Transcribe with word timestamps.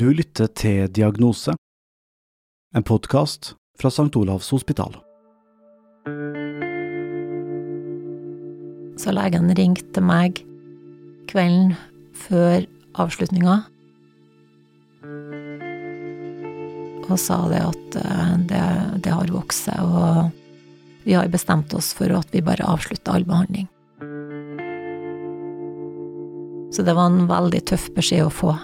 Du 0.00 0.06
lytter 0.16 0.48
til 0.56 0.86
Diagnose, 0.96 1.52
en 2.72 2.84
podkast 2.88 3.50
fra 3.76 3.90
St. 3.92 4.14
Olavs 4.16 4.46
hospital. 4.48 4.94
Så 8.96 9.12
legen 9.12 9.52
ringte 9.58 10.00
meg 10.00 10.40
kvelden 11.28 11.74
før 12.16 12.64
avslutninga 12.96 13.58
og 17.04 17.14
sa 17.20 17.42
det 17.52 17.60
at 17.60 18.00
eh, 18.00 18.34
det, 18.48 18.64
det 19.04 19.14
har 19.18 19.36
vokst, 19.36 19.68
og 19.84 20.32
vi 21.04 21.18
har 21.18 21.28
bestemt 21.28 21.76
oss 21.76 21.92
for 21.92 22.16
at 22.16 22.32
vi 22.32 22.40
bare 22.48 22.72
avslutter 22.72 23.20
all 23.20 23.28
behandling. 23.28 23.68
Så 26.72 26.88
det 26.88 26.96
var 26.96 27.12
en 27.12 27.26
veldig 27.28 27.66
tøff 27.68 27.90
beskjed 27.92 28.30
å 28.30 28.36
få. 28.40 28.56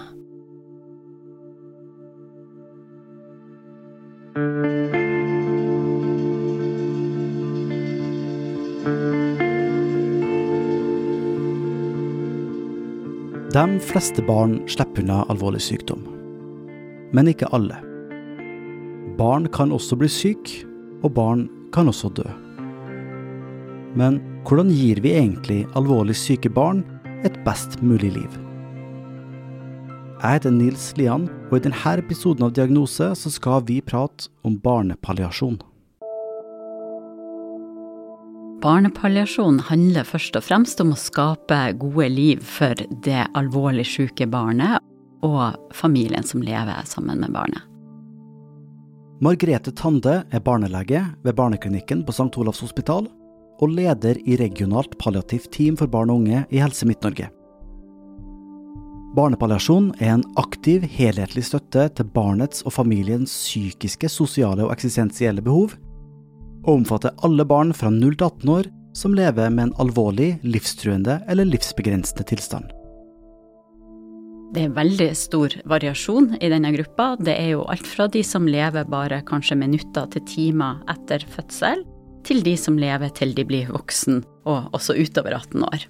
De 13.77 13.83
fleste 13.83 14.23
barn 14.25 14.55
slipper 14.65 15.03
unna 15.03 15.19
alvorlig 15.29 15.59
sykdom. 15.61 15.99
Men 17.13 17.27
ikke 17.29 17.45
alle. 17.53 17.75
Barn 19.19 19.45
kan 19.53 19.69
også 19.69 19.93
bli 20.01 20.09
syke, 20.09 20.63
og 21.05 21.13
barn 21.13 21.43
kan 21.75 21.85
også 21.91 22.09
dø. 22.17 22.25
Men 23.93 24.17
hvordan 24.49 24.73
gir 24.73 25.03
vi 25.05 25.13
egentlig 25.19 25.59
alvorlig 25.77 26.17
syke 26.17 26.49
barn 26.49 26.81
et 27.21 27.37
best 27.45 27.77
mulig 27.85 28.15
liv? 28.17 28.41
Jeg 30.23 30.39
heter 30.39 30.57
Nils 30.57 30.89
Lian, 30.97 31.29
og 31.51 31.59
i 31.59 31.65
denne 31.67 31.97
episoden 32.01 32.49
av 32.49 32.57
Diagnose 32.57 33.11
så 33.13 33.29
skal 33.29 33.61
vi 33.69 33.77
prate 33.85 34.31
om 34.41 34.57
barnepalliasjon. 34.57 35.61
Barnepalliasjon 38.67 39.61
handler 39.69 40.03
først 40.03 40.35
og 40.35 40.43
fremst 40.43 40.81
om 40.83 40.89
å 40.91 40.99
skape 40.99 41.55
gode 41.79 42.09
liv 42.11 42.41
for 42.43 42.75
det 43.05 43.21
alvorlig 43.37 43.85
syke 43.87 44.27
barnet 44.27 44.83
og 45.23 45.71
familien 45.77 46.25
som 46.27 46.43
lever 46.43 46.81
sammen 46.89 47.21
med 47.23 47.31
barnet. 47.31 47.63
Margrethe 49.23 49.71
Tande 49.71 50.17
er 50.35 50.43
barnelege 50.43 50.99
ved 51.23 51.37
Barneklinikken 51.39 52.03
på 52.03 52.11
St. 52.11 52.27
Olavs 52.35 52.59
hospital 52.65 53.07
og 53.63 53.71
leder 53.71 54.19
i 54.27 54.35
regionalt 54.37 54.99
palliativt 54.99 55.47
team 55.55 55.79
for 55.79 55.87
barn 55.87 56.11
og 56.11 56.25
unge 56.25 56.43
i 56.51 56.59
Helse 56.59 56.89
Midt-Norge. 56.89 57.31
Barnepalliasjon 59.15 59.93
er 60.03 60.17
en 60.17 60.27
aktiv, 60.37 60.83
helhetlig 60.83 61.47
støtte 61.47 61.87
til 61.95 62.11
barnets 62.11 62.67
og 62.67 62.75
familiens 62.75 63.31
psykiske, 63.31 64.11
sosiale 64.11 64.67
og 64.67 64.75
eksistensielle 64.75 65.41
behov, 65.41 65.79
og 66.67 66.81
omfatter 66.81 67.15
alle 67.25 67.45
barn 67.47 67.71
fra 67.73 67.89
0 67.93 68.17
til 68.19 68.27
18 68.27 68.51
år 68.51 68.69
som 68.97 69.13
lever 69.15 69.49
med 69.53 69.69
en 69.69 69.77
alvorlig, 69.81 70.37
livstruende 70.43 71.21
eller 71.29 71.47
livsbegrensende 71.47 72.25
tilstand. 72.27 72.73
Det 74.55 74.63
er 74.63 74.75
veldig 74.75 75.09
stor 75.17 75.53
variasjon 75.67 76.31
i 76.39 76.49
denne 76.49 76.71
gruppa. 76.73 77.11
Det 77.19 77.35
er 77.35 77.51
jo 77.51 77.65
alt 77.67 77.87
fra 77.87 78.07
de 78.11 78.23
som 78.23 78.47
lever 78.47 78.87
bare 78.89 79.19
kanskje 79.27 79.59
minutter 79.59 80.07
til 80.13 80.23
timer 80.29 80.79
etter 80.91 81.25
fødsel, 81.35 81.83
til 82.27 82.41
de 82.43 82.55
som 82.59 82.79
lever 82.79 83.11
til 83.15 83.35
de 83.35 83.45
blir 83.47 83.69
voksen, 83.71 84.23
og 84.47 84.71
også 84.75 84.95
utover 84.97 85.35
18 85.35 85.67
år. 85.67 85.85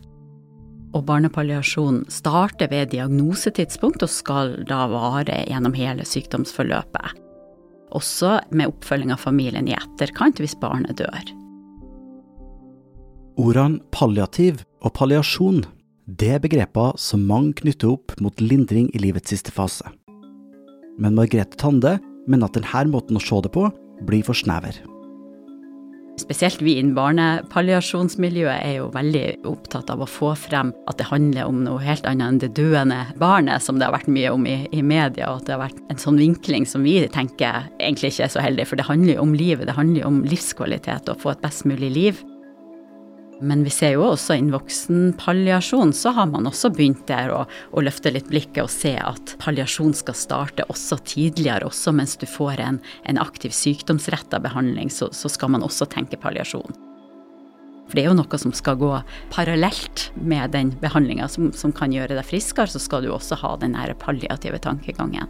Og 0.97 1.05
barnepalliasjon 1.05 2.03
starter 2.11 2.71
ved 2.71 2.91
diagnosetidspunkt 2.95 4.03
og 4.05 4.11
skal 4.11 4.57
da 4.67 4.87
vare 4.89 5.43
gjennom 5.45 5.77
hele 5.77 6.05
sykdomsforløpet. 6.07 7.26
Også 7.97 8.37
med 8.53 8.69
oppfølging 8.69 9.13
av 9.15 9.23
familien 9.23 9.69
i 9.69 9.75
etterkant 9.77 10.39
hvis 10.41 10.57
barnet 10.61 10.99
dør. 11.01 11.33
Ordene 13.37 13.81
palliativ 13.93 14.63
og 14.85 14.93
palliasjon 14.97 15.63
det 16.07 16.29
er 16.37 16.43
begreper 16.43 16.95
som 17.01 17.25
mange 17.27 17.57
knytter 17.59 17.91
opp 17.91 18.13
mot 18.23 18.39
lindring 18.39 18.87
i 18.95 19.01
livets 19.03 19.33
siste 19.33 19.51
fase. 19.51 19.83
Men 20.97 21.17
Margrethe 21.17 21.59
Tande 21.59 21.97
mener 22.27 22.47
at 22.47 22.55
denne 22.55 22.85
måten 22.93 23.19
å 23.19 23.23
se 23.23 23.41
det 23.43 23.51
på 23.53 23.67
blir 24.07 24.23
for 24.25 24.37
snever. 24.37 24.77
Spesielt 26.17 26.61
vi 26.65 26.73
innen 26.79 26.95
barnepalliasjonsmiljøet 26.97 28.63
er 28.65 28.79
jo 28.79 28.87
veldig 28.93 29.25
opptatt 29.47 29.91
av 29.93 30.01
å 30.01 30.09
få 30.09 30.31
frem 30.39 30.71
at 30.89 30.97
det 30.97 31.09
handler 31.11 31.45
om 31.45 31.59
noe 31.65 31.83
helt 31.83 32.07
annet 32.09 32.27
enn 32.27 32.39
det 32.41 32.49
døende 32.57 33.03
barnet, 33.21 33.61
som 33.63 33.77
det 33.77 33.85
har 33.85 33.93
vært 33.93 34.09
mye 34.11 34.31
om 34.33 34.47
i, 34.49 34.57
i 34.73 34.81
media, 34.81 35.29
og 35.29 35.43
at 35.43 35.47
det 35.47 35.55
har 35.55 35.65
vært 35.67 35.83
en 35.93 36.01
sånn 36.01 36.17
vinkling 36.21 36.65
som 36.65 36.87
vi 36.87 36.99
tenker 37.13 37.69
egentlig 37.77 38.15
ikke 38.15 38.25
er 38.25 38.33
så 38.33 38.43
heldig, 38.43 38.65
for 38.65 38.81
det 38.81 38.89
handler 38.89 39.19
jo 39.19 39.27
om 39.27 39.37
livet, 39.37 39.67
det 39.69 39.77
handler 39.77 40.01
jo 40.01 40.09
om 40.09 40.23
livskvalitet 40.25 41.11
og 41.11 41.15
å 41.19 41.23
få 41.27 41.35
et 41.35 41.45
best 41.45 41.69
mulig 41.69 41.93
liv. 41.93 42.25
Men 43.39 43.61
vi 43.63 43.69
ser 43.69 43.93
jo 43.93 44.05
også 44.07 44.33
innen 44.33 44.55
voksenpalliasjon 44.55 45.91
så 45.93 46.09
har 46.17 46.25
man 46.31 46.49
også 46.49 46.71
begynt 46.73 47.03
der 47.09 47.29
å, 47.29 47.43
å, 47.45 47.83
løfte 47.85 48.09
litt 48.13 48.29
blikket 48.31 48.63
og 48.63 48.71
se 48.73 48.95
at 48.97 49.35
palliasjon 49.43 49.93
skal 49.97 50.17
starte 50.17 50.65
også 50.73 50.97
tidligere, 51.05 51.67
også 51.69 51.93
mens 51.93 52.17
du 52.17 52.25
får 52.29 52.63
en, 52.65 52.81
en 53.05 53.21
aktiv 53.21 53.53
sykdomsretta 53.53 54.41
behandling, 54.41 54.89
så, 54.89 55.11
så, 55.13 55.29
skal 55.29 55.53
man 55.53 55.65
også 55.65 55.85
tenke 55.91 56.17
palliasjon. 56.17 56.81
For 57.87 57.95
det 57.95 58.03
er 58.03 58.09
jo 58.09 58.17
noe 58.17 58.41
som 58.41 58.51
skal 58.57 58.79
gå 58.81 58.91
parallelt 59.31 60.09
med 60.17 60.51
den 60.57 60.73
behandlinga 60.81 61.29
som, 61.31 61.51
som, 61.55 61.71
kan 61.71 61.93
gjøre 61.93 62.17
deg 62.17 62.25
friskere, 62.27 62.67
så 62.73 62.81
skal 62.81 63.05
du 63.05 63.13
også 63.13 63.37
ha 63.43 63.53
den 63.61 63.77
nære 63.77 63.95
palliative 64.01 64.59
tankegangen. 64.65 65.29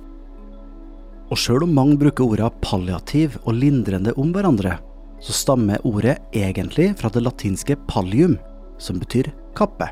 Og 1.28 1.35
sjøl 1.35 1.67
om 1.67 1.75
mange 1.75 2.00
bruker 2.00 2.23
orda 2.23 2.47
palliativ 2.63 3.35
og 3.44 3.59
lindrende 3.59 4.16
om 4.16 4.31
hverandre, 4.31 4.78
så 5.22 5.33
stammer 5.33 5.81
ordet 5.88 6.17
egentlig 6.35 6.91
fra 7.00 7.09
det 7.09 7.23
latinske 7.25 7.78
pallium, 7.88 8.38
som 8.78 9.00
betyr 9.00 9.31
kappe. 9.57 9.89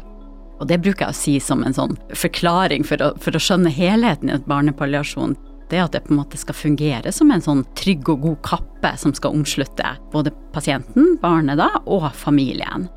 Og 0.59 0.69
det 0.69 0.79
bruker 0.83 1.07
jeg 1.07 1.15
å 1.15 1.17
si 1.17 1.35
som 1.43 1.63
en 1.65 1.75
sånn 1.75 1.97
forklaring 2.15 2.85
for 2.87 3.01
å, 3.03 3.11
for 3.19 3.35
å 3.35 3.41
skjønne 3.41 3.73
helheten 3.73 4.31
i 4.31 4.35
et 4.37 4.47
barnepalliasjon. 4.47 5.35
Det 5.69 5.81
at 5.81 5.95
det 5.95 6.03
på 6.05 6.13
en 6.13 6.19
måte 6.21 6.37
skal 6.37 6.55
fungere 6.55 7.11
som 7.11 7.31
en 7.33 7.43
sånn 7.43 7.65
trygg 7.77 8.07
og 8.13 8.21
god 8.23 8.37
kappe 8.45 8.93
som 9.01 9.15
skal 9.17 9.33
omslutte 9.35 9.95
både 10.13 10.31
pasienten, 10.53 11.15
barnet 11.21 11.59
da, 11.59 11.71
og 11.89 12.07
familien. 12.15 12.87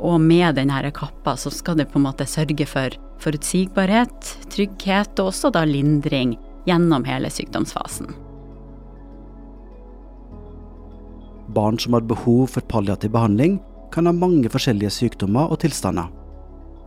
Og 0.00 0.16
med 0.22 0.56
denne 0.56 0.94
kappa 0.96 1.34
så 1.36 1.52
skal 1.52 1.76
det 1.76 1.90
på 1.90 1.98
en 2.00 2.06
måte 2.06 2.28
sørge 2.30 2.64
for 2.70 2.94
forutsigbarhet, 3.20 4.32
trygghet 4.54 5.20
og 5.20 5.34
også 5.34 5.52
da 5.52 5.66
lindring 5.68 6.38
gjennom 6.64 7.04
hele 7.04 7.28
sykdomsfasen. 7.32 8.29
Barn 11.54 11.78
som 11.78 11.96
har 11.96 12.06
behov 12.06 12.46
for 12.54 12.66
palliativ 12.70 13.12
behandling, 13.14 13.58
kan 13.90 14.06
ha 14.06 14.14
mange 14.14 14.50
forskjellige 14.52 14.92
sykdommer 14.94 15.50
og 15.50 15.60
tilstander, 15.64 16.10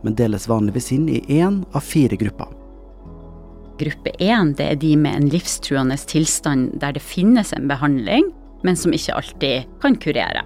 men 0.04 0.16
deles 0.16 0.48
vanligvis 0.48 0.92
inn 0.96 1.08
i 1.12 1.20
én 1.40 1.62
av 1.76 1.84
fire 1.84 2.16
grupper. 2.20 2.48
Gruppe 3.80 4.12
én 4.22 4.54
er 4.62 4.76
de 4.78 4.94
med 4.96 5.16
en 5.18 5.30
livstruende 5.32 5.96
tilstand 5.98 6.78
der 6.80 6.94
det 6.94 7.02
finnes 7.02 7.52
en 7.52 7.68
behandling, 7.68 8.30
men 8.62 8.76
som 8.76 8.94
ikke 8.94 9.16
alltid 9.18 9.70
kan 9.82 9.96
kurere. 10.00 10.44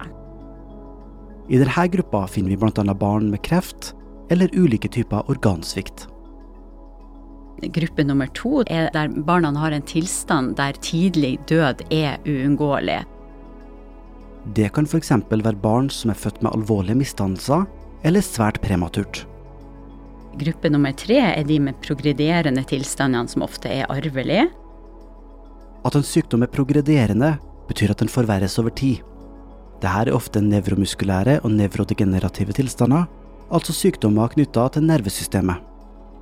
I 1.49 1.57
denne 1.57 1.87
gruppa 1.93 2.27
finner 2.27 2.53
vi 2.53 2.57
bl.a. 2.57 2.93
barn 2.93 3.29
med 3.31 3.41
kreft 3.45 3.93
eller 4.29 4.49
ulike 4.53 4.89
typer 4.89 5.29
organsvikt. 5.29 6.07
Gruppe 7.59 8.03
nummer 8.03 8.27
to 8.37 8.61
er 8.67 8.89
der 8.93 9.09
barna 9.27 9.51
har 9.57 9.73
en 9.75 9.83
tilstand 9.83 10.55
der 10.55 10.77
tidlig 10.79 11.39
død 11.49 11.81
er 11.91 12.19
uunngåelig. 12.25 13.01
Det 14.55 14.69
kan 14.73 14.87
f.eks. 14.87 15.11
være 15.29 15.59
barn 15.59 15.89
som 15.91 16.11
er 16.11 16.17
født 16.17 16.41
med 16.43 16.53
alvorlige 16.55 16.97
misdannelser 17.01 17.65
eller 18.07 18.23
svært 18.23 18.61
prematurt. 18.63 19.25
Gruppe 20.39 20.69
nummer 20.71 20.93
tre 20.95 21.19
er 21.19 21.43
de 21.43 21.59
med 21.59 21.79
progrederende 21.83 22.63
tilstandene 22.63 23.27
som 23.27 23.43
ofte 23.43 23.69
er 23.69 23.89
arvelige. 23.91 24.47
At 25.85 25.95
en 25.95 26.05
sykdom 26.05 26.43
er 26.43 26.51
progrederende, 26.51 27.37
betyr 27.67 27.91
at 27.91 28.01
den 28.01 28.11
forverres 28.11 28.57
over 28.61 28.71
tid. 28.71 29.03
Dette 29.79 30.11
er 30.11 30.13
ofte 30.15 30.41
nevromuskulære 30.43 31.39
og 31.43 31.51
nevrodegenerative 31.55 32.55
tilstander, 32.55 33.07
altså 33.51 33.75
sykdommer 33.75 34.31
knytta 34.33 34.67
til 34.75 34.87
nervesystemet. 34.87 35.68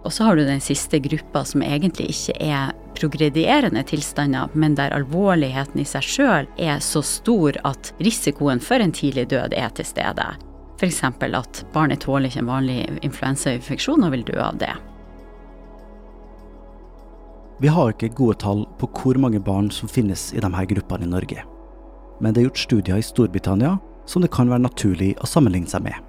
Og 0.07 0.13
så 0.13 0.23
har 0.23 0.37
du 0.39 0.45
den 0.47 0.61
siste 0.63 1.01
gruppa 1.03 1.41
som 1.43 1.63
egentlig 1.65 2.13
ikke 2.13 2.35
er 2.39 2.69
progredierende 2.95 3.81
tilstander, 3.83 4.47
men 4.55 4.77
der 4.79 4.95
alvorligheten 4.95 5.81
i 5.83 5.85
seg 5.85 6.05
sjøl 6.07 6.47
er 6.55 6.79
så 6.79 7.01
stor 7.03 7.59
at 7.67 7.91
risikoen 7.99 8.63
for 8.63 8.79
en 8.79 8.95
tidlig 8.95 9.27
død 9.35 9.57
er 9.59 9.75
til 9.75 9.89
stede. 9.89 10.29
F.eks. 10.79 11.03
at 11.03 11.61
barnet 11.75 12.05
tåler 12.05 12.31
ikke 12.31 12.45
en 12.45 12.53
vanlig 12.53 12.79
influensainfeksjon 13.03 14.07
og 14.07 14.15
vil 14.15 14.23
dø 14.31 14.39
av 14.39 14.63
det. 14.63 14.71
Vi 17.59 17.67
har 17.67 17.91
ikke 17.91 18.13
gode 18.15 18.39
tall 18.39 18.63
på 18.79 18.87
hvor 18.95 19.19
mange 19.19 19.43
barn 19.43 19.67
som 19.75 19.91
finnes 19.91 20.29
i 20.31 20.39
disse 20.39 20.67
gruppene 20.71 21.03
i 21.03 21.15
Norge. 21.17 21.43
Men 22.21 22.31
det 22.31 22.45
er 22.45 22.47
gjort 22.47 22.63
studier 22.63 23.01
i 23.01 23.03
Storbritannia 23.03 23.75
som 24.07 24.23
det 24.23 24.31
kan 24.31 24.47
være 24.47 24.69
naturlig 24.69 25.17
å 25.19 25.27
sammenligne 25.27 25.67
seg 25.67 25.83
med. 25.83 26.06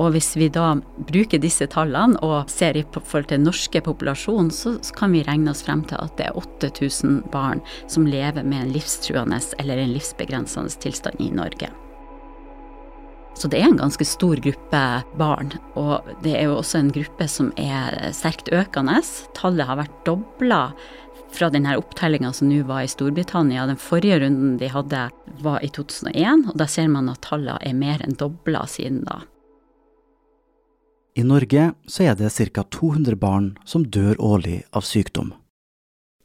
Og 0.00 0.10
hvis 0.16 0.32
vi 0.34 0.48
da 0.50 0.72
bruker 1.06 1.38
disse 1.38 1.68
tallene 1.70 2.18
og 2.26 2.50
ser 2.50 2.74
i 2.78 2.82
forhold 2.96 3.28
til 3.30 3.44
norske 3.44 3.82
populasjonen, 3.86 4.50
så 4.50 4.74
kan 4.96 5.14
vi 5.14 5.22
regne 5.26 5.52
oss 5.52 5.62
frem 5.66 5.84
til 5.86 6.00
at 6.02 6.16
det 6.18 6.28
er 6.30 6.38
8000 6.40 7.22
barn 7.34 7.62
som 7.86 8.08
lever 8.08 8.42
med 8.42 8.60
en 8.64 8.74
livstruende 8.74 9.38
eller 9.62 9.78
en 9.78 9.94
livsbegrensende 9.94 10.82
tilstand 10.82 11.22
i 11.22 11.30
Norge. 11.34 11.70
Så 13.34 13.48
det 13.50 13.58
er 13.58 13.66
en 13.66 13.78
ganske 13.78 14.06
stor 14.06 14.38
gruppe 14.38 14.80
barn, 15.18 15.48
og 15.74 16.06
det 16.22 16.36
er 16.38 16.46
jo 16.46 16.60
også 16.60 16.78
en 16.78 16.92
gruppe 16.94 17.26
som 17.30 17.50
er 17.58 17.96
sterkt 18.14 18.50
økende. 18.54 19.00
Tallet 19.34 19.66
har 19.66 19.80
vært 19.80 19.96
dobla 20.06 20.60
fra 21.34 21.50
denne 21.50 21.74
opptellinga 21.80 22.30
som 22.34 22.46
nå 22.50 22.60
var 22.68 22.84
i 22.84 22.90
Storbritannia. 22.90 23.66
Den 23.66 23.80
forrige 23.80 24.20
runden 24.22 24.54
de 24.60 24.70
hadde 24.70 25.08
var 25.42 25.66
i 25.66 25.70
2001, 25.74 26.46
og 26.52 26.58
da 26.62 26.70
ser 26.70 26.90
man 26.94 27.10
at 27.10 27.24
tallene 27.26 27.58
er 27.66 27.74
mer 27.74 28.06
enn 28.06 28.14
dobla 28.18 28.68
siden 28.70 29.02
da. 29.08 29.24
I 31.14 31.22
Norge 31.22 31.68
så 31.86 32.08
er 32.08 32.16
det 32.18 32.32
ca. 32.34 32.64
200 32.74 33.14
barn 33.16 33.52
som 33.64 33.84
dør 33.86 34.18
årlig 34.18 34.64
av 34.74 34.82
sykdom. 34.82 35.30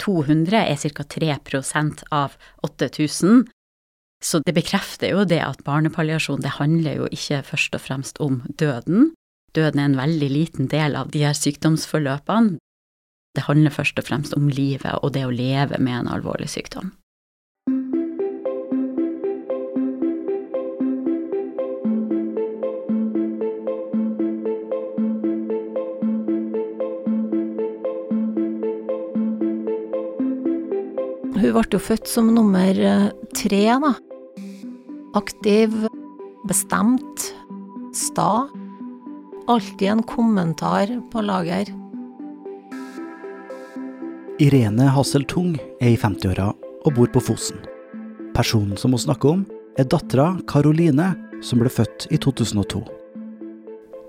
200 0.02 0.64
er 0.66 0.80
ca. 0.82 1.04
3% 1.04 2.04
av 2.10 2.38
8000. 2.66 3.44
Så 4.24 4.42
det 4.44 4.56
bekrefter 4.58 5.14
jo 5.14 5.28
det 5.30 5.40
at 5.46 5.62
barnepalliasjon 5.64 6.42
det 6.42 6.58
handler 6.58 7.04
jo 7.04 7.12
ikke 7.14 7.44
først 7.52 7.78
og 7.78 7.84
fremst 7.86 8.20
om 8.24 8.42
døden. 8.50 9.12
Døden 9.56 9.80
er 9.80 9.92
en 9.92 10.00
veldig 10.00 10.30
liten 10.30 10.72
del 10.72 10.98
av 10.98 11.14
de 11.14 11.24
her 11.24 11.38
sykdomsforløpene. 11.38 12.58
Det 13.38 13.46
handler 13.46 13.72
først 13.72 14.02
og 14.02 14.10
fremst 14.10 14.34
om 14.34 14.50
livet 14.50 15.04
og 15.04 15.14
det 15.14 15.28
å 15.28 15.34
leve 15.34 15.78
med 15.78 16.02
en 16.02 16.12
alvorlig 16.18 16.50
sykdom. 16.50 16.92
Ble 31.60 31.76
jo 31.76 31.82
født 31.84 32.08
som 32.08 32.30
nummer 32.34 32.78
eh, 32.80 33.10
tre, 33.36 33.64
da. 33.84 33.92
Aktiv, 35.20 35.74
bestemt, 36.48 37.26
sta. 37.96 38.48
Alltid 39.50 39.88
en 39.90 40.04
kommentar 40.08 40.92
på 41.12 41.24
lager. 41.26 41.72
Irene 44.40 44.88
Hassel 44.96 45.26
Tung 45.28 45.58
er 45.82 45.92
i 45.92 46.00
50-åra 46.00 46.54
og 46.88 46.94
bor 46.96 47.10
på 47.12 47.24
Fosen. 47.28 47.60
Personen 48.38 48.78
som 48.80 48.94
hun 48.96 49.02
snakker 49.04 49.34
om, 49.34 49.42
er 49.76 49.88
dattera 49.90 50.32
Karoline, 50.48 51.12
som 51.44 51.60
ble 51.60 51.72
født 51.72 52.08
i 52.14 52.20
2002. 52.22 52.80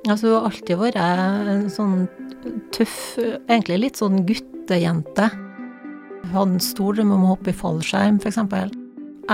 Altså, 0.08 0.30
hun 0.30 0.36
har 0.36 0.46
alltid 0.48 0.78
vært 0.78 1.00
en 1.00 1.66
sånn 1.72 1.96
tøff, 2.74 3.18
egentlig 3.18 3.80
litt 3.82 4.00
sånn 4.00 4.22
guttejente. 4.28 5.28
Hun 6.30 6.38
hadde 6.38 6.58
en 6.60 6.62
stor 6.62 6.94
drøm 6.94 7.10
om 7.10 7.24
å 7.26 7.32
hoppe 7.32 7.50
i 7.50 7.56
fallskjerm, 7.58 8.20
f.eks. 8.22 8.38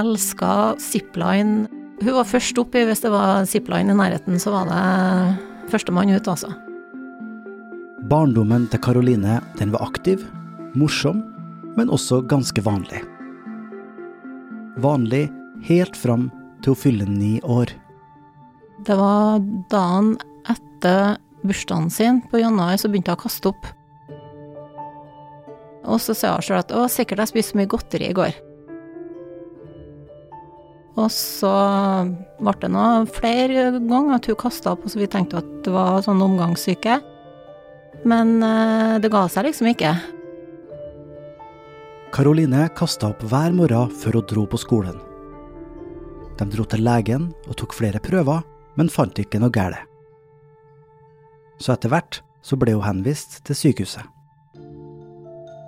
Elska 0.01 0.53
zipline. 0.81 1.67
Hun 2.01 2.15
var 2.17 2.29
først 2.29 2.57
oppi 2.61 2.87
hvis 2.89 3.05
det 3.05 3.11
var 3.13 3.45
zipline 3.49 3.93
i 3.93 3.97
nærheten, 3.99 4.39
så 4.41 4.55
var 4.55 4.71
det 4.71 5.69
førstemann 5.69 6.15
ut, 6.15 6.31
altså. 6.33 6.55
Barndommen 8.09 8.65
til 8.73 8.81
Karoline 8.81 9.43
den 9.59 9.75
var 9.75 9.85
aktiv, 9.91 10.25
morsom, 10.73 11.21
men 11.77 11.93
også 11.93 12.23
ganske 12.31 12.65
vanlig. 12.65 13.03
Vanlig 14.81 15.27
helt 15.69 16.01
fram 16.01 16.31
til 16.65 16.73
hun 16.73 16.81
fyller 16.81 17.13
ni 17.13 17.35
år. 17.45 17.77
Det 18.89 18.97
var 18.97 19.45
dagen 19.73 20.15
etter 20.49 21.19
bursdagen 21.45 21.93
sin 21.93 22.25
på 22.31 22.41
januar, 22.41 22.81
så 22.81 22.89
begynte 22.89 23.13
hun 23.13 23.21
å 23.21 23.27
kaste 23.27 23.53
opp. 23.53 23.69
Og 25.87 26.03
så 26.03 26.17
sa 26.19 26.35
hun 26.35 26.45
sjøl 26.45 26.59
at 26.61 26.75
'å, 26.75 26.89
sikkert 26.91 27.23
jeg 27.23 27.33
spiste 27.33 27.55
så 27.55 27.59
mye 27.61 27.71
godteri 27.71 28.11
i 28.11 28.17
går'. 28.17 28.43
Og 30.97 31.11
så 31.13 31.53
ble 32.41 32.55
det 32.61 32.71
nå 32.73 32.85
flere 33.13 33.69
ganger 33.77 34.17
at 34.17 34.29
hun 34.31 34.39
kasta 34.41 34.73
opp, 34.73 34.87
og 34.87 34.93
så 34.93 35.03
vi 35.03 35.09
tenkte 35.13 35.43
at 35.43 35.51
det 35.67 35.73
var 35.75 36.01
sånn 36.05 36.25
omgangssyke. 36.25 37.03
Men 38.09 38.41
eh, 38.43 38.97
det 39.03 39.13
ga 39.13 39.27
seg 39.29 39.51
liksom 39.51 39.69
ikke. 39.75 39.93
Karoline 42.17 42.71
kasta 42.79 43.11
opp 43.13 43.21
hver 43.29 43.53
morgen 43.53 43.93
før 43.93 44.23
hun 44.23 44.29
dro 44.31 44.47
på 44.49 44.61
skolen. 44.63 44.97
De 46.41 46.49
dro 46.49 46.65
til 46.65 46.85
legen 46.85 47.31
og 47.45 47.59
tok 47.61 47.77
flere 47.77 48.01
prøver, 48.01 48.41
men 48.77 48.93
fant 48.93 49.21
ikke 49.21 49.41
noe 49.41 49.53
galt. 49.53 49.85
Så 51.61 51.73
etter 51.73 51.93
hvert 51.93 52.21
så 52.45 52.57
ble 52.61 52.77
hun 52.77 52.85
henvist 52.85 53.43
til 53.45 53.57
sykehuset. 53.57 54.16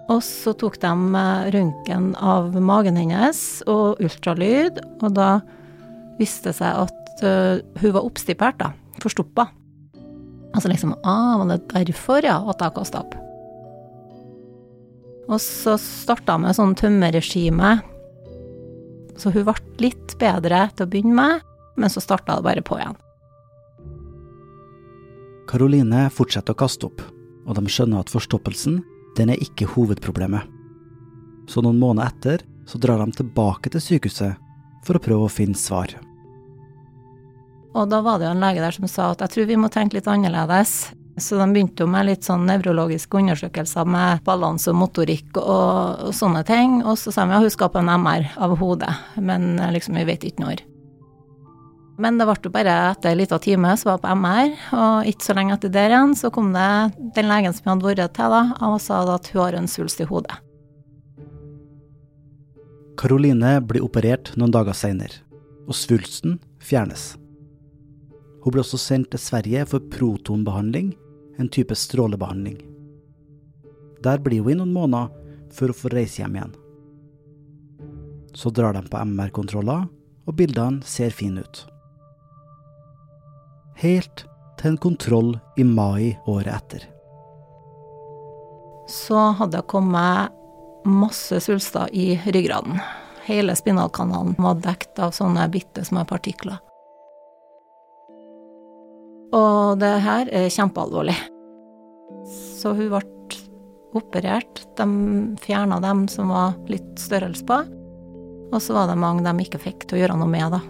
Og 0.09 0.23
så 0.25 0.55
tok 0.57 0.79
de 0.81 0.91
eh, 1.21 1.49
røntgen 1.53 2.13
av 2.17 2.57
magen 2.65 2.97
hennes 2.97 3.43
og 3.69 4.01
ultralyd, 4.01 4.81
og 5.03 5.13
da 5.19 5.31
viste 6.19 6.51
det 6.51 6.59
seg 6.59 6.89
at 6.89 7.23
uh, 7.23 7.61
hun 7.79 7.93
var 7.95 8.07
oppstipert, 8.07 8.59
da. 8.59 8.73
Forstoppa. 8.99 9.45
Altså 10.51 10.73
liksom 10.73 10.97
Ah, 11.07 11.37
var 11.39 11.53
det 11.53 11.61
derfor, 11.71 12.25
ja, 12.25 12.41
at 12.51 12.65
jeg 12.65 12.75
kasta 12.75 13.05
opp? 13.05 13.15
Og 15.29 15.39
så 15.45 15.77
starta 15.79 16.39
med 16.41 16.57
sånn 16.57 16.75
tømmerregime. 16.75 17.77
Så 19.21 19.31
hun 19.35 19.47
ble 19.47 19.55
litt 19.85 20.17
bedre 20.19 20.65
til 20.75 20.89
å 20.89 20.91
begynne 20.91 21.15
med, 21.15 21.47
men 21.79 21.93
så 21.93 22.03
starta 22.03 22.39
det 22.39 22.47
bare 22.49 22.65
på 22.65 22.81
igjen. 22.81 22.97
Karoline 25.49 26.09
fortsetter 26.13 26.57
å 26.57 26.61
kaste 26.65 26.89
opp, 26.89 27.05
og 27.47 27.61
de 27.61 27.71
skjønner 27.71 28.03
at 28.03 28.11
forstoppelsen 28.13 28.81
den 29.17 29.33
er 29.33 29.41
ikke 29.43 29.71
hovedproblemet. 29.73 30.45
Så 31.49 31.65
noen 31.65 31.81
måneder 31.81 32.13
etter 32.13 32.45
så 32.69 32.79
drar 32.81 33.01
de 33.01 33.17
tilbake 33.17 33.73
til 33.73 33.83
sykehuset 33.83 34.37
for 34.85 34.99
å 34.99 35.03
prøve 35.03 35.27
å 35.27 35.33
finne 35.33 35.57
svar. 35.59 35.95
Og 37.77 37.89
da 37.89 38.01
var 38.05 38.19
det 38.19 38.29
jo 38.29 38.35
en 38.35 38.43
lege 38.43 38.63
der 38.65 38.75
som 38.75 38.89
sa 38.91 39.13
at 39.13 39.23
jeg 39.25 39.35
tror 39.35 39.49
vi 39.49 39.59
må 39.61 39.71
tenke 39.73 39.99
litt 39.99 40.09
annerledes. 40.11 40.91
Så 41.19 41.39
de 41.41 41.47
begynte 41.51 41.83
jo 41.83 41.91
med 41.91 42.07
litt 42.07 42.27
sånn 42.27 42.47
nevrologiske 42.47 43.19
undersøkelser 43.19 43.89
med 43.91 44.23
balanse 44.27 44.71
og 44.71 44.79
motorikk 44.85 45.41
og, 45.41 46.09
og 46.09 46.15
sånne 46.15 46.45
ting. 46.47 46.81
Og 46.85 46.99
så 47.01 47.13
sa 47.15 47.27
de 47.27 47.35
ja, 47.35 47.43
hun 47.43 47.55
skal 47.55 47.73
på 47.75 47.83
en 47.83 47.91
MR 47.91 48.29
av 48.39 48.55
hodet, 48.61 48.93
men 49.19 49.57
liksom 49.75 49.99
vi 49.99 50.07
vet 50.13 50.29
ikke 50.29 50.45
når. 50.45 50.68
Men 51.99 52.15
det 52.15 52.29
ble 52.29 52.37
jo 52.47 52.51
bare 52.55 52.75
etter 52.93 53.11
en 53.11 53.19
liten 53.19 53.41
time 53.43 53.73
så 53.75 53.89
var 53.89 53.97
jeg 53.97 54.05
på 54.05 54.17
MR, 54.23 54.53
og 54.79 55.09
ikke 55.11 55.27
så 55.27 55.35
lenge 55.35 55.55
etter 55.57 55.71
der 55.75 55.91
igjen 55.91 56.13
så 56.15 56.31
kom 56.35 56.53
det 56.55 56.67
den 57.17 57.27
legen 57.27 57.55
som 57.55 57.65
jeg 57.65 57.73
hadde 57.73 57.89
vært 57.89 58.13
til 58.15 58.35
da, 58.35 58.43
og 58.69 58.77
sa 58.83 59.01
at 59.17 59.31
hun 59.33 59.41
har 59.43 59.57
en 59.59 59.71
svulst 59.71 60.03
i 60.05 60.07
hodet. 60.07 60.37
Karoline 62.99 63.57
blir 63.67 63.83
operert 63.83 64.31
noen 64.39 64.55
dager 64.55 64.79
seinere, 64.79 65.25
og 65.67 65.75
svulsten 65.75 66.37
fjernes. 66.63 67.17
Hun 68.45 68.55
ble 68.55 68.63
også 68.63 68.79
sendt 68.79 69.11
til 69.11 69.23
Sverige 69.23 69.65
for 69.71 69.83
protonbehandling, 69.91 70.93
en 71.39 71.51
type 71.51 71.75
strålebehandling. 71.75 72.61
Der 74.07 74.23
blir 74.23 74.45
hun 74.47 74.55
i 74.55 74.59
noen 74.61 74.75
måneder 74.75 75.11
før 75.55 75.75
hun 75.75 75.81
får 75.81 75.97
reise 75.99 76.23
hjem 76.23 76.39
igjen. 76.39 76.55
Så 78.39 78.55
drar 78.55 78.79
de 78.79 78.85
på 78.87 79.03
MR-kontroller, 79.03 79.89
og 80.29 80.39
bildene 80.39 80.87
ser 80.87 81.11
fine 81.15 81.43
ut 81.43 81.65
helt 83.83 84.25
til 84.59 84.73
en 84.73 84.81
kontroll 84.83 85.35
i 85.57 85.65
mai 85.65 86.19
året 86.27 86.51
etter. 86.55 86.87
Så 88.89 89.19
hadde 89.39 89.59
det 89.59 89.69
kommet 89.71 90.35
masse 90.89 91.41
svulster 91.45 91.91
i 91.93 92.17
ryggraden. 92.27 92.81
Hele 93.29 93.57
spinalkanalen 93.57 94.39
var 94.39 94.63
dekt 94.65 94.99
av 94.99 95.13
sånne 95.13 95.45
bitte 95.53 95.85
små 95.85 96.07
partikler. 96.09 96.57
Og 99.37 99.77
det 99.83 99.93
her 100.01 100.31
er 100.33 100.49
kjempealvorlig. 100.49 101.17
Så 102.57 102.73
hun 102.73 102.89
ble 102.95 103.03
operert. 103.99 104.65
De 104.81 104.89
fjerna 105.45 105.81
dem 105.85 106.07
som 106.09 106.33
var 106.33 106.57
litt 106.73 106.97
størrelse 107.01 107.45
på. 107.45 107.61
Og 108.49 108.63
så 108.65 108.73
var 108.73 108.89
det 108.89 108.97
mange 109.01 109.27
de 109.27 109.45
ikke 109.45 109.61
fikk 109.61 109.85
til 109.85 109.99
å 109.99 110.03
gjøre 110.03 110.17
noe 110.23 110.33
med, 110.33 110.57
da. 110.57 110.63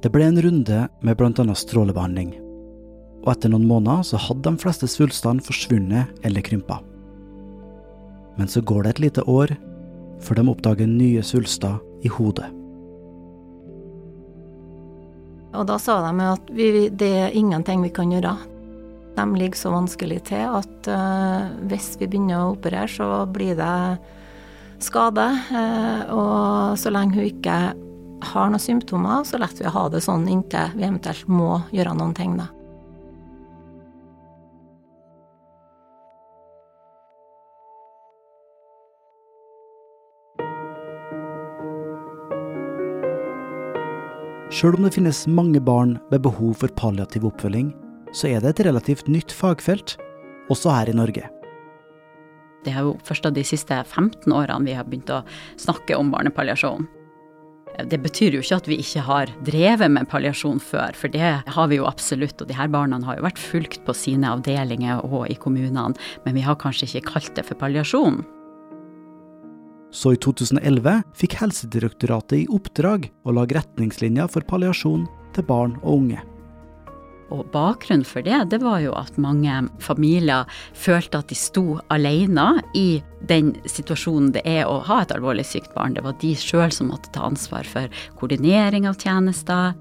Det 0.00 0.08
ble 0.08 0.24
en 0.24 0.42
runde 0.42 0.84
med 1.04 1.16
bl.a. 1.20 1.54
strålebehandling, 1.54 2.30
og 3.20 3.32
etter 3.34 3.52
noen 3.52 3.66
måneder 3.68 4.06
så 4.08 4.20
hadde 4.20 4.48
de 4.48 4.60
fleste 4.62 4.88
svulstene 4.88 5.44
forsvunnet 5.44 6.24
eller 6.24 6.44
krympa. 6.44 6.78
Men 8.38 8.48
så 8.48 8.62
går 8.64 8.86
det 8.86 8.94
et 8.94 9.02
lite 9.04 9.24
år 9.28 9.52
før 10.24 10.40
de 10.40 10.46
oppdager 10.52 10.88
nye 10.88 11.24
svulster 11.24 11.76
i 12.00 12.12
hodet. 12.12 12.48
Og 15.50 15.66
da 15.68 15.76
sa 15.82 15.98
de 16.06 16.30
at 16.30 16.48
vi, 16.54 16.88
det 16.88 17.10
er 17.26 17.36
ingenting 17.36 17.84
vi 17.84 17.92
kan 17.92 18.12
gjøre. 18.14 18.32
De 19.18 19.26
ligger 19.36 19.58
så 19.58 19.74
vanskelig 19.74 20.22
til 20.30 20.46
at 20.46 20.88
uh, 20.88 21.50
hvis 21.68 21.92
vi 22.00 22.06
begynner 22.06 22.40
å 22.40 22.54
operere, 22.54 22.88
så 22.88 23.26
blir 23.28 23.58
det 23.58 23.76
skade. 24.80 25.26
Uh, 25.50 26.02
og 26.14 26.78
så 26.80 26.94
lenge 26.94 27.18
hun 27.18 27.26
ikke 27.26 27.58
har 28.22 28.50
noen 28.52 28.62
symptomer, 28.62 29.24
så 29.24 29.40
lar 29.40 29.52
vi 29.56 29.68
ha 29.74 29.88
det 29.88 30.02
sånn 30.04 30.28
inntil 30.28 30.72
vi 30.76 30.86
eventuelt 30.86 31.28
må 31.28 31.60
gjøre 31.74 31.94
noen 31.96 32.16
ting, 32.16 32.38
da. 32.40 32.50
Sjøl 44.50 44.74
om 44.76 44.84
det 44.84 44.96
finnes 44.96 45.22
mange 45.30 45.60
barn 45.62 45.94
med 46.10 46.24
behov 46.26 46.56
for 46.60 46.72
palliativ 46.76 47.24
oppfølging, 47.28 47.70
så 48.12 48.32
er 48.32 48.42
det 48.42 48.50
et 48.50 48.64
relativt 48.66 49.06
nytt 49.08 49.32
fagfelt, 49.32 49.94
også 50.50 50.72
her 50.74 50.90
i 50.90 50.96
Norge. 50.98 51.28
Det 52.66 52.74
er 52.74 52.84
jo 52.84 52.96
først 53.06 53.24
av 53.30 53.36
de 53.38 53.44
siste 53.46 53.78
15 53.86 54.26
årene 54.34 54.66
vi 54.66 54.74
har 54.76 54.84
begynt 54.84 55.12
å 55.14 55.22
snakke 55.54 55.96
om 55.96 56.10
barnepalliasjon. 56.12 56.88
Det 57.88 58.00
betyr 58.02 58.36
jo 58.36 58.42
ikke 58.42 58.58
at 58.60 58.68
vi 58.68 58.80
ikke 58.82 59.04
har 59.06 59.30
drevet 59.46 59.92
med 59.92 60.08
palliasjon 60.10 60.60
før, 60.62 60.96
for 60.98 61.12
det 61.12 61.30
har 61.46 61.70
vi 61.70 61.78
jo 61.78 61.86
absolutt. 61.88 62.40
Og 62.42 62.50
de 62.50 62.56
her 62.56 62.68
barna 62.72 63.00
har 63.06 63.20
jo 63.20 63.26
vært 63.28 63.40
fulgt 63.40 63.80
på 63.86 63.94
sine 63.96 64.28
avdelinger 64.28 65.04
og 65.06 65.30
i 65.30 65.38
kommunene, 65.38 65.94
men 66.26 66.36
vi 66.36 66.44
har 66.44 66.58
kanskje 66.60 66.88
ikke 66.90 67.14
kalt 67.14 67.32
det 67.38 67.46
for 67.48 67.60
palliasjon. 67.60 68.20
Så 69.90 70.14
i 70.14 70.18
2011 70.22 71.00
fikk 71.18 71.38
Helsedirektoratet 71.40 72.44
i 72.44 72.50
oppdrag 72.52 73.08
å 73.26 73.34
lage 73.34 73.56
retningslinjer 73.58 74.30
for 74.30 74.46
palliasjon 74.46 75.08
til 75.34 75.46
barn 75.48 75.74
og 75.82 76.04
unge. 76.04 76.20
Og 77.30 77.46
bakgrunnen 77.54 78.06
for 78.06 78.24
det, 78.26 78.38
det 78.50 78.60
var 78.62 78.80
jo 78.82 78.94
at 78.98 79.18
mange 79.20 79.62
familier 79.82 80.48
følte 80.74 81.20
at 81.22 81.30
de 81.30 81.38
sto 81.38 81.78
alene 81.92 82.60
i 82.76 83.02
den 83.28 83.52
situasjonen 83.68 84.32
det 84.34 84.42
er 84.48 84.64
å 84.66 84.80
ha 84.88 85.02
et 85.02 85.14
alvorlig 85.14 85.46
sykt 85.46 85.72
barn. 85.76 85.94
Det 85.94 86.04
var 86.04 86.18
de 86.22 86.34
sjøl 86.38 86.72
som 86.74 86.90
måtte 86.90 87.12
ta 87.14 87.28
ansvar 87.28 87.68
for 87.68 88.02
koordinering 88.18 88.88
av 88.90 88.98
tjenester. 89.00 89.76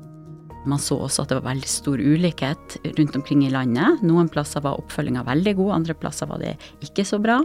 Man 0.70 0.82
så 0.82 1.00
også 1.06 1.24
at 1.24 1.32
det 1.32 1.39
var 1.39 1.53
veldig 1.53 1.72
stor 1.72 2.01
ulikhet 2.01 2.79
rundt 3.00 3.15
omkring 3.18 3.46
i 3.48 3.53
landet. 3.53 4.03
Noen 4.06 4.29
plasser 4.32 4.63
var 4.65 4.82
oppfølginga 4.82 5.24
veldig 5.27 5.56
god, 5.62 5.77
andre 5.79 5.96
plasser 5.98 6.29
var 6.29 6.44
det 6.44 6.58
ikke 6.86 7.08
så 7.08 7.22
bra. 7.24 7.39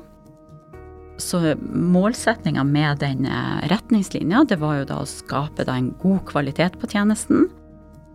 Så 1.23 1.38
målsettinga 1.62 2.64
med 2.66 2.99
den 3.04 3.28
eh, 3.30 3.66
retningslinja, 3.70 4.42
det 4.50 4.58
var 4.58 4.80
jo 4.80 4.88
da 4.88 4.96
å 5.00 5.08
skape 5.08 5.62
da 5.64 5.76
en 5.78 5.92
god 6.02 6.25
kvalitet 6.32 6.80
på 6.80 6.90
tjenesten 6.90 7.46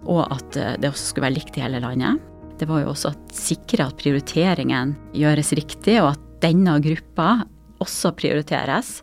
og 0.08 0.24
at 0.28 0.58
eh, 0.60 0.76
det 0.80 0.92
også 0.92 1.12
skulle 1.12 1.28
være 1.30 1.38
likt 1.40 1.60
i 1.60 1.66
hele 1.66 1.82
landet. 1.84 2.22
Det 2.60 2.68
var 2.68 2.84
jo 2.84 2.92
også 2.92 3.14
å 3.14 3.20
sikre 3.34 3.88
at 3.88 4.00
prioriteringen 4.00 4.96
gjøres 5.16 5.54
riktig, 5.56 6.00
og 6.04 6.14
at 6.14 6.26
denne 6.44 6.76
gruppa 6.84 7.30
også 7.84 8.12
prioriteres. 8.20 9.00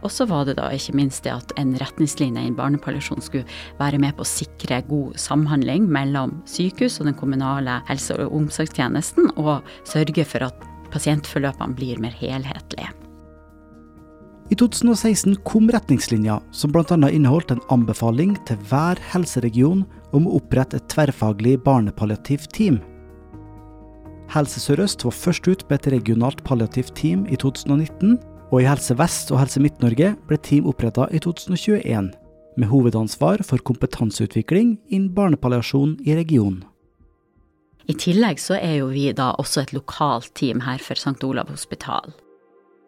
Og 0.00 0.12
så 0.14 0.24
var 0.30 0.46
det 0.48 0.56
da 0.56 0.70
ikke 0.72 0.94
minst 0.96 1.26
det 1.26 1.34
at 1.34 1.52
en 1.60 1.74
retningslinje 1.80 2.46
i 2.48 2.54
barnepalliasjon 2.56 3.20
skulle 3.24 3.58
være 3.80 4.00
med 4.00 4.16
på 4.16 4.24
å 4.24 4.30
sikre 4.30 4.80
god 4.88 5.18
samhandling 5.20 5.90
mellom 5.92 6.38
sykehus 6.48 7.00
og 7.02 7.10
den 7.10 7.18
kommunale 7.18 7.80
helse- 7.90 8.16
og 8.16 8.32
omsorgstjenesten, 8.40 9.34
og 9.36 9.66
sørge 9.88 10.24
for 10.24 10.48
at 10.48 10.66
pasientforløpene 10.94 11.76
blir 11.76 12.00
mer 12.02 12.16
helhetlige. 12.16 12.94
I 14.50 14.56
2016 14.58 15.36
kom 15.46 15.70
retningslinja, 15.70 16.40
som 16.50 16.72
bl.a. 16.74 16.96
inneholdt 17.10 17.52
en 17.54 17.60
anbefaling 17.70 18.32
til 18.48 18.58
hver 18.66 18.98
helseregion 19.12 19.84
om 20.10 20.24
å 20.26 20.40
opprette 20.40 20.80
et 20.80 20.88
tverrfaglig 20.90 21.60
barnepalliativt 21.62 22.50
team. 22.56 22.80
Helse 24.30 24.58
Sør-Øst 24.62 25.04
var 25.06 25.14
først 25.14 25.46
ut 25.46 25.62
med 25.68 25.78
et 25.78 25.92
regionalt 25.94 26.42
palliativt 26.46 26.96
team 26.98 27.22
i 27.30 27.38
2019, 27.38 28.16
og 28.50 28.56
i 28.58 28.66
Helse 28.66 28.96
Vest 28.98 29.30
og 29.30 29.38
Helse 29.38 29.62
Midt-Norge 29.62 30.16
ble 30.26 30.38
team 30.42 30.66
oppretta 30.70 31.06
i 31.14 31.20
2021, 31.22 32.10
med 32.58 32.70
hovedansvar 32.70 33.44
for 33.46 33.62
kompetanseutvikling 33.62 34.80
innen 34.90 35.12
barnepalliasjon 35.14 35.94
i 36.02 36.16
regionen. 36.18 36.64
I 37.86 37.94
tillegg 37.94 38.42
så 38.42 38.58
er 38.58 38.80
jo 38.80 38.90
vi 38.90 39.06
da 39.14 39.30
også 39.38 39.62
et 39.62 39.72
lokalt 39.74 40.34
team 40.38 40.62
her 40.66 40.82
for 40.82 40.98
St. 40.98 41.22
Olav 41.26 41.50
hospital. 41.50 42.10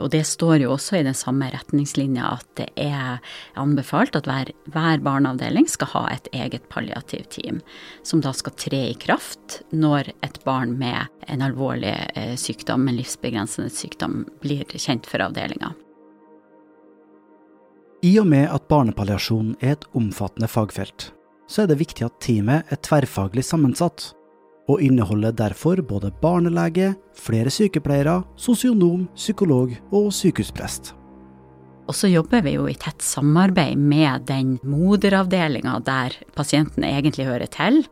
Og 0.03 0.11
det 0.11 0.25
står 0.27 0.65
jo 0.65 0.73
også 0.75 0.99
i 0.99 1.05
den 1.07 1.17
samme 1.17 1.47
retningslinja 1.53 2.33
at 2.35 2.49
det 2.59 2.69
er 2.81 3.21
anbefalt 3.59 4.17
at 4.19 4.27
hver, 4.27 4.51
hver 4.75 5.03
barneavdeling 5.05 5.69
skal 5.71 5.93
ha 5.95 6.03
et 6.11 6.27
eget 6.35 6.67
palliativteam, 6.73 7.61
som 8.03 8.23
da 8.25 8.35
skal 8.35 8.57
tre 8.59 8.83
i 8.91 8.99
kraft 8.99 9.61
når 9.71 10.11
et 10.27 10.41
barn 10.47 10.75
med 10.81 11.07
en 11.31 11.45
alvorlig 11.47 11.95
eh, 12.19 12.35
sykdom, 12.41 12.89
en 12.89 12.99
livsbegrensende 12.99 13.71
sykdom, 13.71 14.25
blir 14.43 14.67
kjent 14.75 15.07
for 15.07 15.23
avdelinga. 15.23 15.73
I 18.03 18.17
og 18.19 18.27
med 18.27 18.49
at 18.51 18.67
barnepalliasjon 18.67 19.55
er 19.61 19.77
et 19.77 19.87
omfattende 19.95 20.51
fagfelt, 20.51 21.13
så 21.47 21.63
er 21.63 21.71
det 21.71 21.79
viktig 21.79 22.09
at 22.09 22.19
teamet 22.25 22.73
er 22.73 22.81
tverrfaglig 22.83 23.45
sammensatt 23.47 24.11
og 24.71 24.83
inneholder 24.83 25.35
derfor 25.35 25.83
både 25.83 26.13
barnelege, 26.23 26.93
flere 27.19 27.51
sykepleiere, 27.51 28.23
sosionom, 28.37 29.09
psykolog 29.17 29.75
og 29.93 30.13
sykehusprest. 30.15 30.95
Og 31.91 31.97
så 31.99 32.09
jobber 32.13 32.45
vi 32.45 32.55
jo 32.55 32.69
i 32.71 32.77
tett 32.79 33.03
samarbeid 33.03 33.77
med 33.79 34.29
den 34.29 34.55
moderavdelinga 34.63 35.81
der 35.87 36.15
pasienten 36.37 36.87
egentlig 36.87 37.27
hører 37.27 37.51
til, 37.51 37.83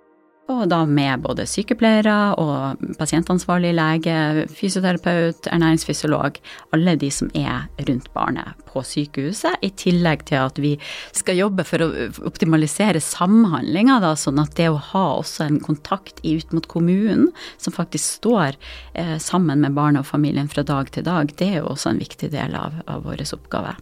og 0.51 0.67
da 0.71 0.81
med 0.89 1.23
både 1.25 1.47
sykepleiere 1.49 2.17
og 2.41 2.83
pasientansvarlig 2.99 3.73
lege, 3.77 4.47
fysioterapeut, 4.53 5.49
ernæringsfysiolog, 5.53 6.41
alle 6.75 6.97
de 7.01 7.11
som 7.15 7.31
er 7.39 7.69
rundt 7.89 8.11
barnet 8.17 8.59
på 8.71 8.83
sykehuset, 8.87 9.61
i 9.63 9.71
tillegg 9.71 10.25
til 10.31 10.43
at 10.43 10.59
vi 10.63 10.75
skal 11.17 11.39
jobbe 11.39 11.67
for 11.67 11.85
å 11.85 11.91
optimalisere 12.29 13.03
samhandlinga, 13.05 14.01
sånn 14.19 14.43
at 14.43 14.57
det 14.59 14.71
å 14.73 14.81
ha 14.91 15.05
også 15.21 15.47
en 15.47 15.61
kontakt 15.63 16.23
ut 16.25 16.57
mot 16.57 16.67
kommunen, 16.71 17.31
som 17.61 17.75
faktisk 17.77 18.21
står 18.21 18.59
eh, 18.95 19.17
sammen 19.23 19.63
med 19.63 19.77
barnet 19.79 20.05
og 20.05 20.11
familien 20.11 20.51
fra 20.51 20.67
dag 20.67 20.91
til 20.95 21.07
dag, 21.07 21.31
det 21.39 21.53
er 21.55 21.63
jo 21.63 21.71
også 21.75 21.95
en 21.95 22.03
viktig 22.03 22.33
del 22.35 22.57
av, 22.59 22.83
av 22.91 23.07
vår 23.07 23.23
oppgave. 23.37 23.77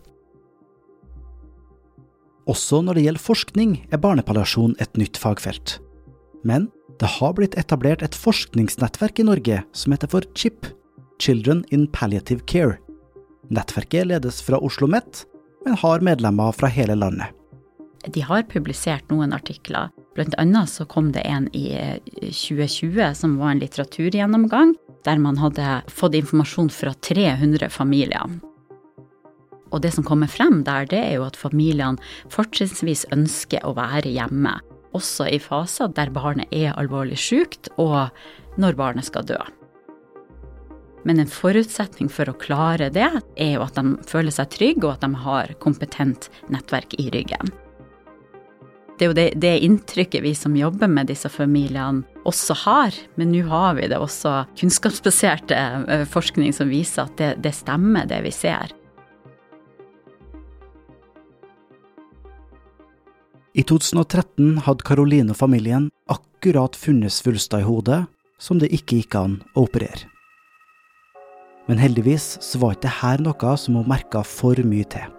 Også 2.48 2.80
når 2.80 2.96
det 2.96 3.04
gjelder 3.04 3.22
forskning, 3.22 3.74
er 3.92 4.00
barnepalliasjon 4.00 4.78
et 4.80 4.96
nytt 4.96 5.20
fagfelt. 5.20 5.76
Men 6.42 6.68
det 7.00 7.06
har 7.18 7.34
blitt 7.38 7.56
etablert 7.58 8.02
et 8.02 8.16
forskningsnettverk 8.16 9.20
i 9.20 9.26
Norge 9.28 9.62
som 9.72 9.94
heter 9.94 10.10
for 10.10 10.26
CHIP, 10.34 10.66
Children 11.22 11.64
in 11.74 11.86
Palliative 11.86 12.44
Care. 12.46 12.78
Nettverket 13.50 14.06
ledes 14.06 14.42
fra 14.42 14.58
Oslo 14.58 14.86
OsloMet, 14.86 15.24
men 15.64 15.78
har 15.78 16.04
medlemmer 16.04 16.52
fra 16.52 16.68
hele 16.70 16.94
landet. 16.94 17.34
De 18.06 18.22
har 18.22 18.46
publisert 18.50 19.08
noen 19.10 19.32
artikler. 19.34 19.90
Blant 20.14 20.34
annet 20.38 20.70
så 20.70 20.86
kom 20.86 21.12
det 21.14 21.24
en 21.26 21.48
i 21.54 21.70
2020 22.22 23.00
eh, 23.02 23.14
som 23.14 23.36
var 23.38 23.54
en 23.54 23.62
litteraturgjennomgang, 23.62 24.74
der 25.06 25.18
man 25.22 25.38
hadde 25.38 25.80
fått 25.90 26.16
informasjon 26.18 26.70
fra 26.74 26.94
300 26.94 27.70
familier. 27.70 28.38
Og 29.68 29.82
det 29.84 29.92
som 29.94 30.06
kommer 30.06 30.30
frem 30.30 30.62
der, 30.64 30.86
det 30.88 30.98
er 30.98 31.18
jo 31.18 31.26
at 31.26 31.36
familiene 31.36 32.00
fortrinnsvis 32.32 33.06
ønsker 33.14 33.66
å 33.66 33.74
være 33.76 34.10
hjemme 34.14 34.56
også 34.96 35.28
i 35.30 35.38
faser 35.42 35.92
der 35.94 36.12
barnet 36.14 36.50
er 36.54 36.76
alvorlig 36.78 37.18
sykt, 37.20 37.70
og 37.76 38.08
når 38.58 38.78
barnet 38.78 39.08
skal 39.08 39.26
dø. 39.28 39.38
Men 41.06 41.22
en 41.22 41.30
forutsetning 41.30 42.10
for 42.12 42.28
å 42.28 42.36
klare 42.36 42.90
det, 42.92 43.08
er 43.38 43.54
jo 43.54 43.64
at 43.64 43.78
de 43.78 43.96
føler 44.08 44.34
seg 44.34 44.50
trygge, 44.52 44.84
og 44.84 44.96
at 44.96 45.06
de 45.06 45.22
har 45.24 45.54
kompetent 45.62 46.28
nettverk 46.52 46.98
i 46.98 47.08
ryggen. 47.14 47.52
Det 48.98 49.06
er 49.06 49.12
jo 49.12 49.14
det, 49.14 49.26
det 49.38 49.52
inntrykket 49.62 50.24
vi 50.24 50.32
som 50.34 50.56
jobber 50.58 50.90
med 50.90 51.06
disse 51.06 51.30
familiene 51.30 52.02
også 52.26 52.56
har, 52.64 52.96
men 53.14 53.30
nå 53.30 53.44
har 53.46 53.76
vi 53.78 53.86
det 53.92 54.00
også 54.02 54.40
kunnskapsbasert 54.58 55.54
eh, 55.54 56.02
forskning 56.10 56.50
som 56.56 56.72
viser 56.72 57.06
at 57.06 57.14
det, 57.20 57.30
det 57.44 57.54
stemmer, 57.54 58.08
det 58.10 58.18
vi 58.26 58.34
ser. 58.34 58.74
I 63.56 63.64
2013 63.64 64.58
hadde 64.66 64.84
Karoline 64.84 65.32
og 65.32 65.40
familien 65.40 65.88
akkurat 66.12 66.76
funnet 66.76 67.14
svulster 67.14 67.62
i 67.62 67.66
hodet 67.66 68.04
som 68.38 68.60
det 68.60 68.68
ikke 68.74 69.00
gikk 69.00 69.16
an 69.18 69.38
å 69.56 69.64
operere. 69.64 70.04
Men 71.68 71.80
heldigvis 71.80 72.38
så 72.44 72.60
var 72.60 72.76
ikke 72.76 72.88
dette 72.88 73.24
noe 73.24 73.54
som 73.60 73.76
hun 73.76 73.88
merka 73.88 74.22
for 74.24 74.60
mye 74.64 74.88
til. 74.88 75.14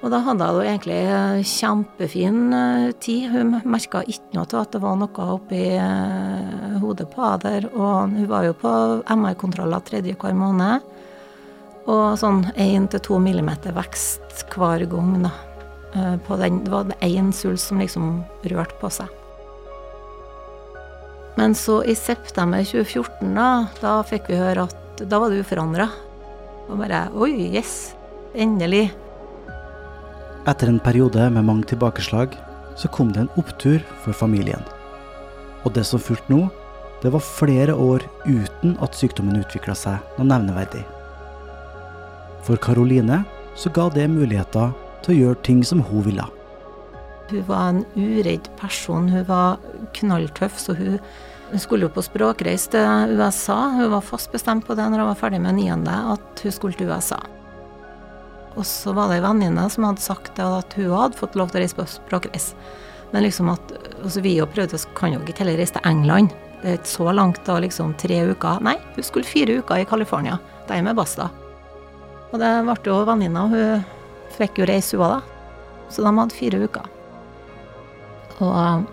Og 0.00 0.08
da 0.08 0.22
hadde 0.24 0.46
hun 0.48 0.64
egentlig 0.64 1.00
kjempefin 1.44 2.54
eh, 2.56 2.86
tid. 3.04 3.26
Hun 3.34 3.58
merka 3.68 4.00
ikke 4.08 4.38
noe 4.38 4.48
til 4.48 4.60
at 4.62 4.70
det 4.72 4.80
var 4.80 4.96
noe 4.96 5.26
oppi 5.34 5.60
eh, 5.76 6.78
hodet 6.80 7.10
på 7.12 7.26
henne. 7.26 7.68
Og 7.74 8.14
hun 8.16 8.30
var 8.30 8.46
jo 8.48 8.56
på 8.62 8.72
MR-kontroller 9.12 9.84
tredje 9.84 10.16
hver 10.16 10.38
måned. 10.38 10.88
Og 11.90 12.16
sånn 12.20 12.46
én 12.56 12.88
til 12.88 13.04
to 13.04 13.20
millimeter 13.20 13.76
vekst 13.76 14.46
hver 14.54 14.86
gang, 14.88 15.20
da. 15.26 15.34
Eh, 15.94 16.36
den, 16.38 16.64
det 16.64 16.70
var 16.70 16.92
én 17.00 17.32
svulst 17.32 17.68
som 17.68 17.80
liksom 17.80 18.22
rørte 18.42 18.76
på 18.80 18.90
seg. 18.90 19.08
Men 21.38 21.54
så 21.54 21.80
i 21.84 21.94
september 21.94 22.62
2014, 22.64 23.34
da, 23.34 23.48
da 23.80 24.00
fikk 24.06 24.28
vi 24.30 24.38
høre 24.38 24.66
at 24.68 25.02
da 25.08 25.20
var 25.22 25.32
det 25.32 25.40
uforandra. 25.44 25.88
Og 26.68 26.78
bare 26.82 27.06
Oi, 27.16 27.32
yes! 27.54 27.94
Endelig. 28.34 28.90
Etter 30.48 30.70
en 30.70 30.78
periode 30.82 31.24
med 31.34 31.46
mange 31.46 31.66
tilbakeslag, 31.70 32.36
så 32.78 32.88
kom 32.94 33.10
det 33.12 33.24
en 33.24 33.32
opptur 33.40 33.82
for 34.04 34.14
familien. 34.14 34.62
Og 35.64 35.74
det 35.74 35.84
som 35.88 36.00
fulgte 36.00 36.32
nå, 36.32 36.44
det 37.02 37.10
var 37.12 37.24
flere 37.24 37.74
år 37.74 38.04
uten 38.28 38.76
at 38.84 38.96
sykdommen 38.96 39.40
utvikla 39.40 39.74
seg 39.76 39.98
noe 40.18 40.28
nevneverdig. 40.28 40.84
For 42.46 42.60
Karoline 42.60 43.22
så 43.58 43.72
ga 43.74 43.88
det 43.92 44.06
muligheter 44.12 44.70
til 45.04 45.14
å 45.14 45.18
gjøre 45.18 45.42
ting 45.46 45.64
som 45.66 45.82
hun 45.86 46.04
ville. 46.06 46.26
Hun 47.30 47.44
var 47.46 47.68
en 47.70 47.84
uredd 47.94 48.48
person. 48.58 49.08
Hun 49.08 49.26
var 49.28 49.60
knalltøff, 49.96 50.58
så 50.58 50.74
hun, 50.78 50.98
skulle 51.58 51.88
jo 51.88 51.94
på 51.94 52.04
språkreis 52.06 52.68
til 52.70 53.14
USA. 53.18 53.58
Hun 53.74 53.90
var 53.94 54.06
fast 54.06 54.30
bestemt 54.34 54.66
på 54.66 54.76
det 54.78 54.86
når 54.86 55.02
hun 55.02 55.12
var 55.12 55.18
ferdig 55.18 55.40
med 55.42 55.58
niende, 55.58 55.94
at 56.14 56.42
hun 56.44 56.54
skulle 56.54 56.78
til 56.78 56.90
USA. 56.90 57.18
Og 58.58 58.66
så 58.66 58.92
var 58.94 59.10
det 59.10 59.20
ei 59.20 59.24
venninne 59.24 59.68
som 59.70 59.86
hadde 59.86 60.02
sagt 60.02 60.38
at 60.42 60.74
hun 60.78 60.94
hadde 60.94 61.18
fått 61.18 61.38
lov 61.38 61.50
til 61.50 61.60
å 61.60 61.64
reise 61.64 61.78
på 61.78 61.86
språkreis. 61.90 62.52
Men 63.10 63.26
liksom 63.26 63.50
at 63.50 63.74
altså 64.00 64.22
Vi 64.22 64.36
jo 64.38 64.46
prøvde, 64.46 64.78
så 64.78 64.88
kan 64.98 65.14
jo 65.14 65.20
ikke 65.22 65.42
heller 65.42 65.58
reise 65.58 65.76
til 65.76 65.86
England. 65.86 66.34
Det 66.60 66.68
er 66.68 66.78
ikke 66.78 66.92
så 66.92 67.12
langt 67.14 67.40
da, 67.46 67.58
liksom 67.62 67.94
tre 67.98 68.20
uker. 68.30 68.60
Nei, 68.64 68.76
hun 68.94 69.06
skulle 69.06 69.28
fire 69.28 69.60
uker 69.60 69.80
i 69.80 69.86
California. 69.88 70.38
Dermed 70.68 70.98
basta. 70.98 71.30
Og 72.30 72.38
det 72.38 72.50
ble 72.66 72.76
jo 72.86 73.00
venninna. 73.08 73.46
Hun 73.50 73.86
fikk 74.40 74.62
jo 74.62 74.68
reise, 74.70 74.98
hun 74.98 75.18
da. 75.18 75.20
Så 75.90 76.04
de 76.04 76.14
hadde 76.16 76.36
fire 76.36 76.62
uker. 76.64 76.88
Og 78.40 78.86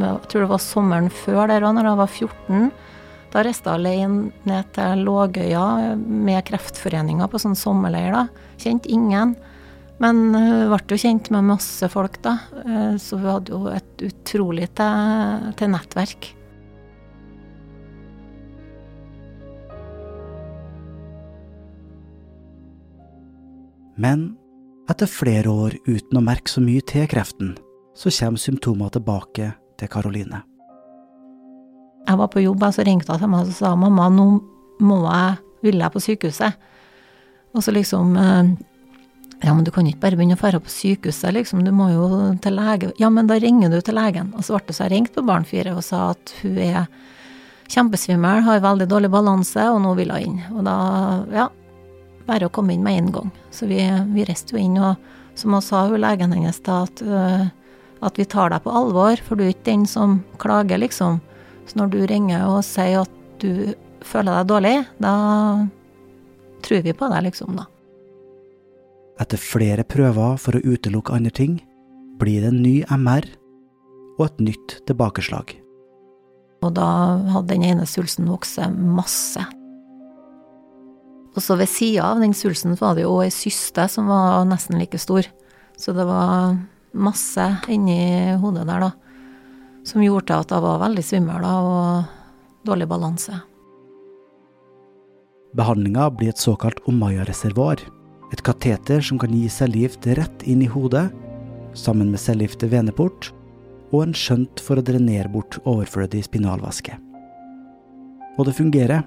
jeg 0.00 0.30
tror 0.32 0.44
det 0.44 0.52
var 0.54 0.62
sommeren 0.64 1.10
før 1.12 1.50
der 1.50 1.66
òg, 1.66 1.76
når 1.76 1.90
jeg 1.90 2.00
var 2.00 2.14
14. 2.14 2.70
Da 3.30 3.44
reiste 3.46 3.70
jeg 3.70 3.78
alene 3.78 4.48
ned 4.48 4.72
til 4.74 5.04
Lågøya 5.06 5.94
med 6.00 6.42
Kreftforeninga 6.48 7.28
på 7.30 7.38
sånn 7.42 7.58
sommerleir. 7.58 8.14
da. 8.16 8.26
Kjente 8.58 8.90
ingen. 8.90 9.36
Men 10.00 10.32
hun 10.32 10.72
ble 10.72 10.96
jo 10.96 11.02
kjent 11.02 11.28
med 11.30 11.44
masse 11.44 11.86
folk, 11.92 12.16
da. 12.24 12.38
Eh, 12.64 12.96
så 12.96 13.20
hun 13.20 13.28
hadde 13.28 13.52
jo 13.52 13.68
et 13.68 14.04
utrolig 14.08 14.70
til, 14.80 15.50
til 15.60 15.74
nettverk. 15.76 16.34
Men 24.00 24.39
etter 24.90 25.10
flere 25.10 25.50
år 25.50 25.76
uten 25.86 26.18
å 26.18 26.24
merke 26.24 26.50
så 26.50 26.62
mye 26.62 26.82
til 26.86 27.06
kreften, 27.10 27.54
så 27.94 28.12
kommer 28.12 28.40
symptomene 28.40 28.92
tilbake 28.94 29.52
til 29.80 29.90
Karoline. 29.90 30.42
Jeg 32.08 32.18
var 32.18 32.30
på 32.32 32.42
jobb, 32.42 32.64
og 32.64 32.74
så 32.74 32.84
ringte 32.86 33.12
hun 33.12 33.22
til 33.22 33.30
meg 33.30 33.46
og 33.46 33.54
sa 33.54 33.74
mamma, 33.78 34.08
nå 34.10 34.26
må 34.82 34.98
jeg, 35.04 35.38
vil 35.66 35.82
jeg 35.82 35.94
på 35.94 36.02
sykehuset. 36.02 36.66
Og 37.54 37.64
så 37.64 37.74
liksom 37.74 38.16
eh, 38.16 38.50
Ja, 39.40 39.54
men 39.56 39.64
du 39.64 39.70
kan 39.72 39.86
ikke 39.88 40.02
bare 40.02 40.18
begynne 40.18 40.36
å 40.36 40.40
dra 40.40 40.58
på 40.60 40.72
sykehuset, 40.72 41.32
liksom, 41.32 41.62
du 41.64 41.70
må 41.72 41.86
jo 41.94 42.08
til 42.44 42.58
lege. 42.58 42.90
Ja, 43.00 43.08
men 43.08 43.30
da 43.30 43.38
ringer 43.40 43.72
du 43.72 43.78
til 43.80 43.96
legen. 43.96 44.34
Og 44.36 44.44
så 44.44 44.56
ble 44.56 44.66
det 44.68 44.76
så 44.76 44.84
jeg 44.84 44.92
ringte 44.92 45.16
på 45.16 45.24
Barn 45.30 45.46
4 45.48 45.72
og 45.72 45.84
sa 45.86 46.10
at 46.12 46.34
hun 46.42 46.58
er 46.60 46.90
kjempesvimmel, 47.70 48.42
har 48.44 48.60
veldig 48.60 48.88
dårlig 48.90 49.08
balanse, 49.12 49.64
og 49.70 49.80
nå 49.84 49.94
vil 49.96 50.12
hun 50.12 50.26
inn. 50.26 50.36
Og 50.52 50.66
da, 50.66 50.76
ja, 51.32 51.46
bare 52.30 52.46
å 52.46 52.52
komme 52.54 52.76
inn 52.76 52.84
med 52.86 52.98
en 52.98 53.10
gang. 53.14 53.32
Så 53.54 53.68
vi, 53.70 53.80
vi 54.14 54.26
reiste 54.28 54.54
jo 54.54 54.62
inn, 54.62 54.78
og 54.78 55.00
som 55.38 55.56
hun 55.56 55.64
sa, 55.64 55.86
hun 55.90 56.02
legen 56.02 56.34
hennes 56.36 56.60
da, 56.66 56.84
at, 56.86 57.02
uh, 57.02 57.48
at 58.06 58.20
vi 58.20 58.28
tar 58.30 58.52
deg 58.54 58.62
på 58.64 58.74
alvor, 58.74 59.20
for 59.26 59.38
du 59.38 59.46
er 59.46 59.54
ikke 59.54 59.70
den 59.72 59.86
som 59.90 60.20
klager, 60.42 60.80
liksom. 60.82 61.20
Så 61.68 61.80
når 61.80 61.92
du 61.92 62.00
ringer 62.10 62.46
og 62.48 62.62
sier 62.66 63.02
at 63.04 63.16
du 63.42 63.74
føler 64.06 64.40
deg 64.40 64.50
dårlig, 64.50 64.76
da 65.02 65.14
tror 66.64 66.84
vi 66.86 66.96
på 66.96 67.10
deg, 67.12 67.26
liksom, 67.28 67.60
da. 67.60 67.66
Etter 69.20 69.40
flere 69.40 69.84
prøver 69.84 70.38
for 70.40 70.56
å 70.56 70.64
utelukke 70.64 71.12
andre 71.16 71.32
ting, 71.36 71.58
blir 72.20 72.44
det 72.44 72.52
en 72.52 72.62
ny 72.64 72.76
MR 72.88 73.26
og 74.18 74.26
et 74.26 74.44
nytt 74.50 74.76
tilbakeslag. 74.88 75.54
Og 76.60 76.74
da 76.76 76.88
hadde 77.32 77.54
den 77.54 77.64
ene 77.64 77.86
svulsten 77.88 78.28
vokst 78.28 78.60
masse. 78.76 79.44
Og 81.36 81.44
så 81.44 81.56
ved 81.58 81.70
sida 81.70 82.08
av 82.10 82.22
den 82.22 82.34
svulsten 82.34 82.74
var 82.80 82.96
det 82.96 83.04
jo 83.04 83.20
ei 83.22 83.30
syste 83.34 83.86
som 83.90 84.08
var 84.10 84.42
nesten 84.48 84.80
like 84.80 84.98
stor. 84.98 85.28
Så 85.78 85.94
det 85.96 86.06
var 86.08 86.58
masse 86.92 87.46
inni 87.70 88.34
hodet 88.42 88.66
der, 88.66 88.88
da. 88.88 88.90
Som 89.86 90.02
gjorde 90.04 90.42
at 90.42 90.50
jeg 90.50 90.64
var 90.64 90.82
veldig 90.82 91.04
svimmel 91.06 91.46
og 91.46 92.66
dårlig 92.66 92.90
balanse. 92.90 93.38
Behandlinga 95.56 96.10
blir 96.14 96.34
et 96.34 96.42
såkalt 96.42 96.82
Omaya-reservoar 96.90 97.80
et 98.30 98.42
kateter 98.46 99.02
som 99.02 99.18
kan 99.18 99.32
gi 99.34 99.48
cellegift 99.50 100.06
rett 100.18 100.44
inn 100.46 100.62
i 100.62 100.70
hodet, 100.70 101.08
sammen 101.74 102.12
med 102.12 102.22
cellegift 102.22 102.62
veneport, 102.70 103.30
og 103.90 104.04
en 104.04 104.14
skjønt 104.14 104.62
for 104.62 104.78
å 104.78 104.84
drenere 104.86 105.30
bort 105.32 105.58
overflødig 105.64 106.22
spinalvæske. 106.28 106.94
Og 108.38 108.46
det 108.46 108.54
fungerer. 108.54 109.02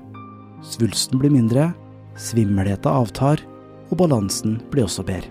Svulsten 0.63 1.19
blir 1.19 1.31
mindre, 1.31 1.71
svimmelheten 2.19 2.91
avtar, 2.91 3.41
og 3.91 3.97
balansen 3.99 4.59
blir 4.71 4.87
også 4.87 5.05
bedre. 5.07 5.29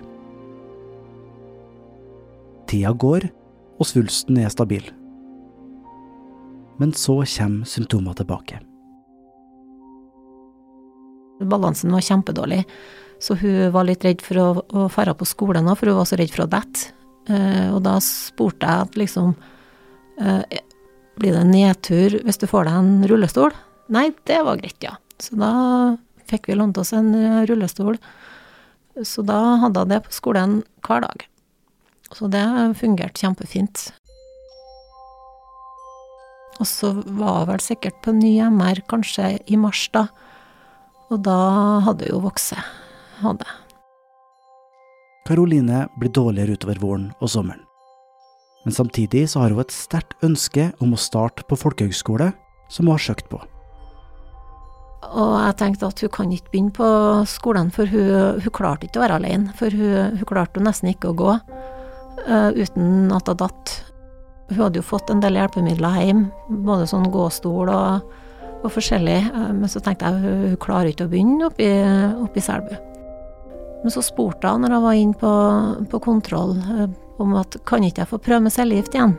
Tida 2.70 2.92
går, 2.96 3.28
og 3.78 3.88
svulsten 3.88 4.38
er 4.40 4.52
stabil. 4.52 4.84
Men 6.80 6.94
så 6.96 7.20
kommer 7.36 7.68
symptomene 7.68 8.16
tilbake. 8.18 8.62
Balansen 11.42 11.92
var 11.92 12.04
kjempedårlig. 12.06 12.62
Så 13.22 13.36
hun 13.38 13.70
var 13.74 13.86
litt 13.86 14.02
redd 14.06 14.22
for 14.24 14.40
å, 14.42 14.46
å 14.66 14.88
fare 14.90 15.14
på 15.14 15.26
skolen 15.28 15.68
for 15.76 15.90
hun 15.90 16.00
var 16.00 16.08
så 16.10 16.18
redd 16.18 16.32
for 16.34 16.46
å 16.46 16.50
dette. 16.50 16.90
Eh, 17.30 17.68
og 17.70 17.82
da 17.84 17.98
spurte 18.02 18.66
jeg 18.66 18.86
at 18.88 18.96
liksom 18.98 19.28
eh, 20.18 20.58
Blir 21.20 21.36
det 21.36 21.44
nedtur 21.46 22.16
hvis 22.26 22.40
du 22.40 22.48
får 22.50 22.66
deg 22.66 22.78
en 22.80 23.06
rullestol? 23.06 23.54
Nei, 23.94 24.08
det 24.26 24.40
var 24.42 24.58
greit, 24.58 24.78
ja. 24.82 24.96
Så 25.22 25.36
da 25.38 25.52
fikk 26.32 26.50
vi 26.50 26.58
lånt 26.58 26.80
oss 26.80 26.94
en 26.96 27.12
uh, 27.14 27.44
rullestol. 27.48 28.00
Så 29.06 29.24
da 29.24 29.38
hadde 29.62 29.84
jeg 29.84 29.92
det 29.92 30.02
på 30.08 30.16
skolen 30.16 30.60
hver 30.84 31.04
dag. 31.04 31.26
Så 32.12 32.28
det 32.32 32.44
fungerte 32.80 33.24
kjempefint. 33.24 33.88
Og 36.60 36.68
så 36.68 36.92
var 36.92 37.42
jeg 37.42 37.48
vel 37.48 37.64
sikkert 37.64 38.02
på 38.04 38.14
ny 38.16 38.36
MR 38.52 38.82
kanskje 38.90 39.38
i 39.48 39.56
mars, 39.56 39.86
da. 39.94 40.06
Og 41.12 41.22
da 41.24 41.38
hadde 41.88 42.08
hun 42.08 42.16
jo 42.16 42.24
vokst 42.26 42.54
hadde. 43.22 43.48
Karoline 45.28 45.86
blir 46.00 46.12
dårligere 46.12 46.58
utover 46.58 46.80
våren 46.82 47.10
og 47.22 47.30
sommeren. 47.30 47.62
Men 48.64 48.74
samtidig 48.74 49.28
så 49.30 49.42
har 49.42 49.54
hun 49.54 49.62
et 49.62 49.74
sterkt 49.74 50.14
ønske 50.22 50.70
om 50.82 50.94
å 50.94 51.00
starte 51.00 51.46
på 51.48 51.58
folkehøgskole, 51.58 52.30
som 52.70 52.86
hun 52.86 52.94
har 52.94 53.02
søkt 53.02 53.30
på. 53.30 53.40
Og 55.02 55.32
jeg 55.34 55.56
tenkte 55.58 55.88
at 55.90 56.00
hun 56.04 56.12
kan 56.14 56.32
ikke 56.32 56.52
begynne 56.52 56.74
på 56.76 56.88
skolen, 57.28 57.72
for 57.74 57.90
hun, 57.90 58.38
hun 58.42 58.54
klarte 58.54 58.86
ikke 58.86 59.00
å 59.00 59.04
være 59.04 59.18
alene. 59.18 59.54
For 59.58 59.74
hun, 59.74 60.18
hun 60.20 60.28
klarte 60.28 60.62
nesten 60.62 60.92
ikke 60.92 61.10
å 61.10 61.16
gå 61.18 61.32
uh, 61.32 62.50
uten 62.54 63.10
at 63.14 63.32
hun 63.32 63.40
datt. 63.42 63.74
Hun 64.52 64.60
hadde 64.60 64.82
jo 64.82 64.86
fått 64.86 65.10
en 65.10 65.22
del 65.22 65.38
hjelpemidler 65.40 65.98
hjem, 65.98 66.24
både 66.68 66.86
sånn 66.90 67.10
gåstol 67.12 67.72
og, 67.72 68.14
og 68.62 68.70
forskjellig. 68.70 69.18
Uh, 69.34 69.50
men 69.58 69.72
så 69.72 69.82
tenkte 69.82 70.06
jeg 70.06 70.22
hun, 70.22 70.48
hun 70.52 70.62
klarer 70.62 70.92
ikke 70.92 71.10
å 71.10 71.12
begynne 71.12 71.50
oppe 71.50 71.66
i, 71.66 71.74
oppe 72.22 72.38
i 72.38 72.46
Selbu. 72.46 72.78
Men 73.82 73.90
så 73.90 74.04
spurte 74.06 74.46
jeg 74.46 74.62
når 74.62 74.76
jeg 74.76 74.86
var 74.86 75.02
inne 75.02 75.18
på, 75.18 75.36
på, 75.90 76.02
kontroll 76.06 76.56
uh, 76.62 76.86
om 77.22 77.34
at 77.42 77.58
kan 77.66 77.82
ikke 77.82 78.04
jeg 78.04 78.14
få 78.14 78.22
prøve 78.22 78.46
med 78.46 78.54
cellegift 78.54 78.94
igjen? 78.94 79.18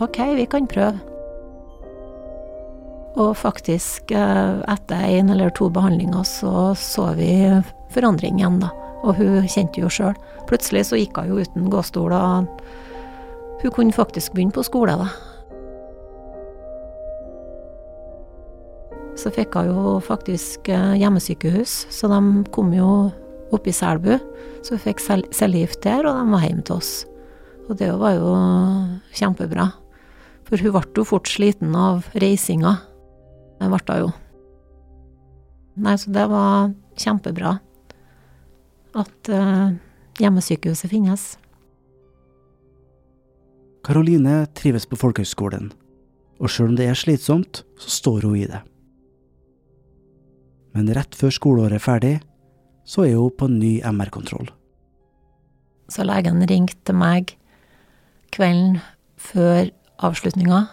Ok, 0.00 0.22
vi 0.38 0.48
kan 0.48 0.64
prøve. 0.66 1.11
Og 3.20 3.34
faktisk, 3.36 4.10
eh, 4.10 4.62
etter 4.72 5.02
en 5.04 5.30
eller 5.30 5.50
to 5.50 5.68
behandlinger, 5.68 6.24
så 6.24 6.74
så 6.76 7.14
vi 7.14 7.62
forandring 7.92 8.38
igjen, 8.40 8.60
da. 8.60 8.70
Og 9.04 9.16
hun 9.16 9.42
kjente 9.48 9.80
jo 9.82 9.88
sjøl. 9.88 10.14
Plutselig 10.48 10.86
så 10.88 10.96
gikk 10.96 11.18
hun 11.18 11.28
jo 11.28 11.42
uten 11.42 11.68
gåstol, 11.70 12.12
og 12.12 12.48
hun 13.62 13.70
kunne 13.70 13.92
faktisk 13.92 14.32
begynne 14.32 14.52
på 14.52 14.64
skole, 14.64 14.96
da. 14.96 15.08
Så 19.14 19.30
fikk 19.30 19.54
hun 19.54 19.68
jo 19.68 20.00
faktisk 20.00 20.68
eh, 20.68 20.94
hjemmesykehus, 21.02 21.86
så 21.90 22.08
de 22.08 22.44
kom 22.50 22.72
jo 22.72 23.12
opp 23.52 23.66
i 23.68 23.74
Selbu. 23.76 24.16
Så 24.64 24.78
hun 24.78 24.84
fikk 24.86 25.02
cellegift 25.34 25.82
der, 25.84 26.06
og 26.06 26.16
de 26.16 26.32
var 26.32 26.46
hjemme 26.46 26.64
til 26.64 26.76
oss. 26.76 27.04
Og 27.68 27.76
det 27.76 27.92
var 27.92 28.16
jo 28.16 28.32
kjempebra. 29.12 29.68
For 30.48 30.56
hun 30.56 30.72
ble 30.72 30.82
jo 30.96 31.04
fort 31.04 31.28
sliten 31.28 31.76
av 31.76 32.08
reisinga. 32.16 32.78
Det 33.62 33.70
ble 33.70 33.98
jo. 34.00 34.08
Nei, 35.82 35.94
så 35.96 36.10
det 36.12 36.24
var 36.28 36.72
kjempebra 36.98 37.52
at 38.98 39.30
uh, 39.30 39.70
hjemmesykehuset 40.18 40.90
finnes. 40.90 41.28
Karoline 43.86 44.42
trives 44.58 44.84
på 44.86 44.98
folkehøgskolen, 44.98 45.70
og 46.42 46.50
sjøl 46.50 46.72
om 46.72 46.76
det 46.78 46.90
er 46.90 46.98
slitsomt, 46.98 47.62
så 47.78 47.94
står 48.02 48.26
hun 48.26 48.36
i 48.42 48.48
det. 48.50 48.60
Men 50.74 50.90
rett 50.96 51.16
før 51.16 51.32
skoleåret 51.34 51.78
er 51.78 51.86
ferdig, 51.86 52.12
så 52.84 53.06
er 53.06 53.16
hun 53.16 53.32
på 53.38 53.48
ny 53.50 53.78
MR-kontroll. 53.86 54.50
Så 55.92 56.04
legen 56.08 56.42
ringte 56.48 56.94
meg 56.96 57.34
kvelden 58.32 58.80
før 59.20 59.68
avslutninga 60.02 60.64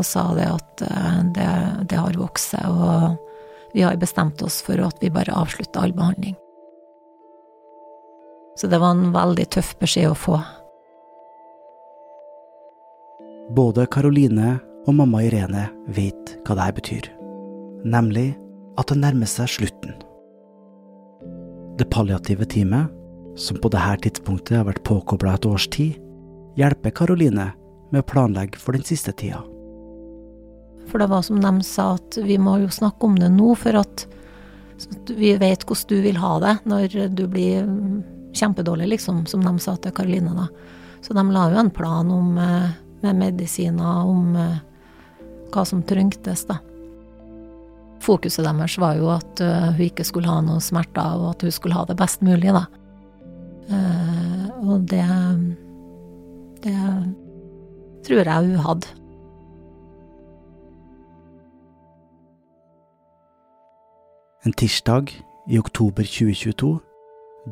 og 0.00 0.06
sa 0.06 0.28
det 0.36 0.48
at 0.48 0.82
eh, 0.86 1.20
det, 1.36 1.50
det 1.90 2.00
har 2.00 2.18
vokst 2.20 2.54
seg, 2.54 2.66
og 2.66 3.16
vi 3.76 3.84
har 3.84 3.96
bestemt 4.00 4.42
oss 4.42 4.62
for 4.64 4.80
at 4.80 5.02
vi 5.02 5.12
bare 5.12 5.34
avslutter 5.36 5.82
all 5.82 5.94
behandling. 5.96 6.36
Så 8.56 8.70
det 8.72 8.80
var 8.80 8.94
en 8.96 9.10
veldig 9.12 9.44
tøff 9.52 9.74
beskjed 9.80 10.14
å 10.14 10.16
få. 10.16 10.38
Både 13.56 13.84
Karoline 13.92 14.56
og 14.86 14.96
mamma 14.96 15.20
Irene 15.26 15.68
vet 15.92 16.38
hva 16.46 16.56
det 16.56 16.64
her 16.64 16.76
betyr, 16.78 17.08
nemlig 17.84 18.30
at 18.80 18.90
det 18.90 18.98
nærmer 19.02 19.28
seg 19.30 19.50
slutten. 19.52 19.94
Det 21.76 21.88
palliative 21.92 22.48
teamet, 22.48 22.88
som 23.36 23.60
på 23.60 23.68
dette 23.72 24.06
tidspunktet 24.06 24.56
har 24.56 24.66
vært 24.70 24.84
påkobla 24.88 25.36
et 25.36 25.46
års 25.48 25.68
tid, 25.68 26.00
hjelper 26.56 26.94
Karoline 26.96 27.50
med 27.92 28.00
å 28.00 28.08
planlegge 28.08 28.60
for 28.60 28.72
den 28.72 28.86
siste 28.88 29.12
tida. 29.12 29.42
For 30.86 31.02
det 31.02 31.08
var 31.10 31.22
som 31.26 31.40
de 31.42 31.52
sa, 31.66 31.94
at 31.96 32.18
vi 32.22 32.38
må 32.38 32.58
jo 32.62 32.70
snakke 32.72 33.08
om 33.08 33.16
det 33.18 33.30
nå, 33.34 33.54
for 33.58 33.78
at, 33.80 34.06
at 34.78 35.10
vi 35.18 35.34
vet 35.40 35.66
hvordan 35.66 35.90
du 35.90 35.96
vil 36.04 36.20
ha 36.22 36.36
det 36.44 36.54
når 36.68 36.98
du 37.18 37.24
blir 37.30 37.66
kjempedårlig, 38.36 38.86
liksom, 38.94 39.26
som 39.26 39.44
de 39.44 39.58
sa 39.62 39.76
til 39.76 39.94
Karoline, 39.96 40.34
da. 40.36 40.48
Så 41.00 41.14
de 41.14 41.24
la 41.32 41.48
jo 41.50 41.60
en 41.60 41.70
plan 41.70 42.10
om, 42.10 42.38
eh, 42.38 42.70
med 43.00 43.16
medisiner, 43.16 44.06
om 44.06 44.36
eh, 44.36 44.58
hva 45.54 45.64
som 45.64 45.82
trengtes, 45.82 46.44
da. 46.48 46.58
Fokuset 48.02 48.44
deres 48.44 48.76
var 48.78 48.98
jo 48.98 49.08
at 49.10 49.40
uh, 49.40 49.72
hun 49.72 49.86
ikke 49.88 50.04
skulle 50.04 50.30
ha 50.30 50.42
noe 50.44 50.60
smerter, 50.62 51.16
og 51.16 51.30
at 51.32 51.46
hun 51.46 51.54
skulle 51.54 51.74
ha 51.74 51.86
det 51.88 51.96
best 51.98 52.20
mulig, 52.22 52.52
da. 52.54 52.66
Og 54.62 54.84
det 54.86 55.06
Det 56.62 56.76
tror 58.06 58.28
jeg 58.28 58.50
hun 58.52 58.62
hadde. 58.62 59.05
En 64.46 64.52
tirsdag 64.52 65.10
i 65.50 65.58
oktober 65.58 66.06
2022 66.06 66.68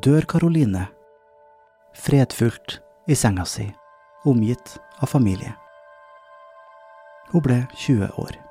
dør 0.07 0.27
Karoline, 0.31 0.85
fredfullt 1.99 2.77
i 3.11 3.17
senga 3.19 3.43
si, 3.51 3.67
omgitt 4.31 4.77
av 5.03 5.11
familie. 5.11 5.57
Hun 7.33 7.43
ble 7.43 7.59
20 7.75 8.15
år. 8.23 8.44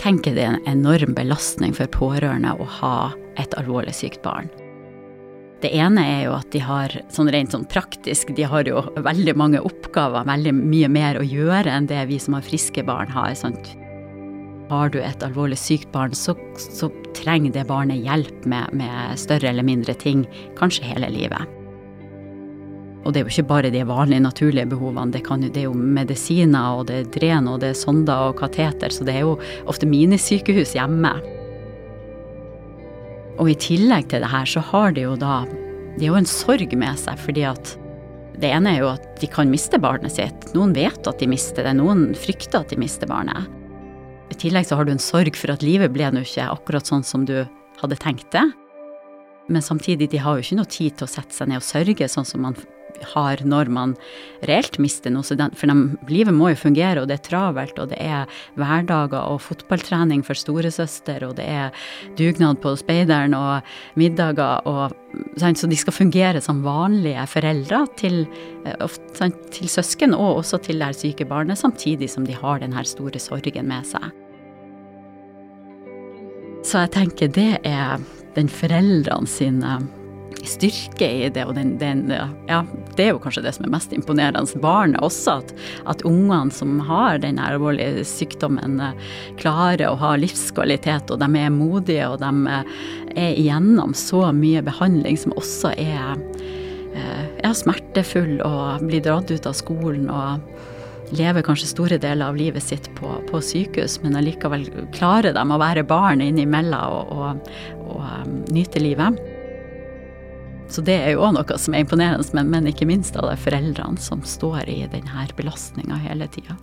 Tenker 0.00 0.36
det 0.36 0.44
er 0.44 0.56
en 0.56 0.70
enorm 0.70 1.14
belastning 1.16 1.74
for 1.76 1.90
pårørende 1.94 2.54
å 2.58 2.66
ha 2.78 2.96
et 3.38 3.54
alvorlig 3.58 3.94
sykt 3.96 4.22
barn. 4.24 4.50
Det 5.58 5.72
ene 5.74 6.04
er 6.06 6.20
jo 6.28 6.36
at 6.36 6.52
de 6.54 6.60
har 6.62 6.92
sånn 7.10 7.30
rent 7.34 7.54
sånn 7.54 7.66
praktisk, 7.66 8.30
de 8.36 8.46
har 8.46 8.68
jo 8.70 8.84
veldig 9.02 9.34
mange 9.38 9.62
oppgaver, 9.66 10.28
veldig 10.28 10.54
mye 10.54 10.90
mer 10.94 11.18
å 11.18 11.26
gjøre 11.26 11.72
enn 11.74 11.88
det 11.90 12.04
vi 12.12 12.20
som 12.22 12.38
har 12.38 12.46
friske 12.46 12.84
barn 12.86 13.10
har. 13.10 13.34
sant? 13.34 13.74
Har 14.70 14.92
du 14.94 15.00
et 15.02 15.24
alvorlig 15.24 15.58
sykt 15.58 15.90
barn, 15.90 16.14
så, 16.14 16.36
så 16.60 16.92
trenger 17.16 17.56
det 17.56 17.66
barnet 17.66 18.04
hjelp 18.04 18.46
med, 18.46 18.70
med 18.78 19.18
større 19.18 19.50
eller 19.50 19.66
mindre 19.66 19.96
ting, 19.98 20.28
kanskje 20.60 20.86
hele 20.92 21.10
livet. 21.10 21.57
Og 23.08 23.14
det 23.14 23.22
er 23.22 23.24
jo 23.24 23.32
ikke 23.32 23.48
bare 23.48 23.72
de 23.72 23.80
vanlige 23.88 24.20
naturlige 24.20 24.68
behovene, 24.68 25.08
det, 25.14 25.22
kan, 25.24 25.40
det 25.40 25.62
er 25.62 25.70
jo 25.70 25.72
medisiner, 25.72 26.76
og 26.76 26.90
det 26.90 26.98
er 26.98 27.06
dren, 27.14 27.46
og 27.48 27.62
det 27.62 27.70
er 27.72 27.78
sonder 27.80 28.28
og 28.28 28.36
kateter, 28.36 28.92
så 28.92 29.06
det 29.08 29.14
er 29.16 29.24
jo 29.24 29.38
ofte 29.64 29.88
minisykehus 29.88 30.74
hjemme. 30.76 31.14
Og 33.40 33.48
i 33.48 33.56
tillegg 33.56 34.10
til 34.12 34.26
det 34.26 34.28
her, 34.28 34.44
så 34.52 34.60
har 34.74 34.92
de 34.92 35.06
jo 35.06 35.16
da 35.16 35.40
De 35.98 36.04
har 36.04 36.12
jo 36.12 36.20
en 36.20 36.28
sorg 36.28 36.76
med 36.78 37.00
seg, 37.00 37.16
fordi 37.18 37.46
at 37.48 37.72
det 38.38 38.52
ene 38.52 38.76
er 38.76 38.84
jo 38.84 38.92
at 38.92 39.08
de 39.18 39.26
kan 39.32 39.48
miste 39.50 39.80
barnet 39.82 40.14
sitt. 40.14 40.44
Noen 40.54 40.76
vet 40.76 41.08
at 41.08 41.18
de 41.18 41.26
mister 41.26 41.64
det, 41.64 41.74
noen 41.80 42.12
frykter 42.14 42.60
at 42.60 42.70
de 42.70 42.78
mister 42.78 43.08
barnet. 43.10 43.48
I 44.28 44.36
tillegg 44.36 44.68
så 44.68 44.76
har 44.76 44.86
du 44.86 44.92
en 44.92 45.02
sorg 45.02 45.34
for 45.34 45.50
at 45.56 45.64
livet 45.64 45.90
ble 45.96 46.12
nå 46.12 46.22
ikke 46.22 46.46
akkurat 46.52 46.86
sånn 46.86 47.02
som 47.02 47.24
du 47.26 47.40
hadde 47.80 47.98
tenkt 48.04 48.28
det. 48.36 48.44
Men 49.48 49.64
samtidig, 49.64 50.12
de 50.12 50.20
har 50.20 50.36
jo 50.36 50.44
ikke 50.44 50.60
noe 50.60 50.70
tid 50.70 50.98
til 50.98 51.08
å 51.08 51.10
sette 51.10 51.34
seg 51.34 51.48
ned 51.48 51.62
og 51.62 51.66
sørge 51.66 52.12
sånn 52.12 52.28
som 52.28 52.44
man 52.44 52.58
har 53.14 53.42
når 53.44 53.70
man 53.72 53.94
reelt 54.48 54.78
mister 54.82 55.12
noe. 55.12 55.24
For 55.26 55.70
de, 55.70 55.76
livet 56.10 56.34
må 56.34 56.52
jo 56.52 56.60
fungere, 56.60 57.02
og 57.02 57.10
det 57.10 57.18
er 57.18 57.26
travelt, 57.28 57.78
og 57.78 57.90
det 57.92 57.98
er 58.02 58.28
hverdager 58.58 59.20
og 59.20 59.42
fotballtrening 59.44 60.24
for 60.26 60.38
storesøster, 60.38 61.26
og 61.28 61.36
det 61.38 61.48
er 61.48 61.74
dugnad 62.18 62.60
på 62.62 62.74
speideren 62.80 63.36
og 63.38 63.66
middager 63.98 64.66
og 64.68 64.94
sant, 65.40 65.58
Så 65.58 65.66
de 65.66 65.76
skal 65.76 65.92
fungere 65.92 66.40
som 66.40 66.62
vanlige 66.62 67.26
foreldre 67.26 67.86
til, 67.96 68.26
eh, 68.64 68.86
sant, 69.14 69.36
til 69.50 69.68
søsken 69.68 70.14
og 70.14 70.42
også 70.42 70.62
til 70.62 70.78
det 70.78 70.94
syke 70.96 71.24
barnet, 71.24 71.58
samtidig 71.58 72.10
som 72.10 72.26
de 72.26 72.32
har 72.34 72.58
den 72.58 72.72
her 72.72 72.84
store 72.84 73.18
sorgen 73.18 73.68
med 73.68 73.86
seg. 73.86 74.12
Så 76.62 76.84
jeg 76.84 76.90
tenker 76.90 77.28
det 77.28 77.60
er 77.64 77.98
den 78.34 78.48
foreldrene 78.48 79.26
sine 79.26 79.88
styrke 80.48 81.08
i 81.08 81.28
det, 81.32 81.44
og 81.48 81.54
den, 81.56 81.74
den, 81.80 82.06
ja, 82.48 82.62
det 82.96 83.04
er 83.04 83.12
jo 83.12 83.20
kanskje 83.22 83.44
det 83.44 83.54
som 83.56 83.66
er 83.66 83.72
mest 83.72 83.92
imponerende. 83.94 84.60
Barnet 84.62 85.00
også, 85.04 85.38
at, 85.42 85.52
at 85.90 86.04
ungene 86.08 86.54
som 86.54 86.78
har 86.88 87.20
den 87.22 87.40
alvorlige 87.42 88.04
sykdommen, 88.08 88.78
eh, 88.82 89.12
klarer 89.40 89.88
å 89.90 89.98
ha 90.00 90.14
livskvalitet, 90.20 91.12
og 91.12 91.22
de 91.22 91.28
er 91.42 91.54
modige, 91.54 92.08
og 92.08 92.20
de 92.22 92.32
eh, 92.54 92.72
er 93.14 93.38
igjennom 93.40 93.94
så 93.96 94.28
mye 94.34 94.64
behandling 94.66 95.18
som 95.20 95.36
også 95.38 95.74
er 95.76 96.18
eh, 96.94 97.24
ja, 97.42 97.52
smertefull, 97.54 98.38
og 98.46 98.88
blir 98.88 99.04
dratt 99.04 99.32
ut 99.32 99.48
av 99.48 99.56
skolen. 99.58 100.10
og 100.10 100.44
lever 101.08 101.40
kanskje 101.40 101.70
store 101.70 101.96
deler 101.96 102.28
av 102.28 102.36
livet 102.36 102.60
sitt 102.60 102.90
på, 102.98 103.08
på 103.30 103.38
sykehus, 103.40 103.94
men 104.02 104.18
allikevel 104.18 104.66
klarer 104.92 105.32
de 105.32 105.40
å 105.40 105.56
være 105.56 105.86
barn 105.88 106.20
innimellom 106.20 106.98
og, 106.98 107.14
og, 107.16 107.94
og 107.96 108.52
nyte 108.52 108.82
livet. 108.84 109.16
Så 110.68 110.84
det 110.84 110.98
er 111.00 111.14
jo 111.14 111.24
òg 111.24 111.34
noe 111.38 111.58
som 111.60 111.74
er 111.74 111.84
imponerende, 111.84 112.26
men, 112.36 112.50
men 112.52 112.68
ikke 112.68 112.88
minst 112.88 113.16
av 113.16 113.30
de 113.30 113.36
foreldrene 113.40 114.00
som 114.02 114.20
står 114.24 114.68
i 114.68 114.82
denne 114.92 115.26
belastninga 115.36 115.96
hele 116.04 116.28
tida. 116.32 116.58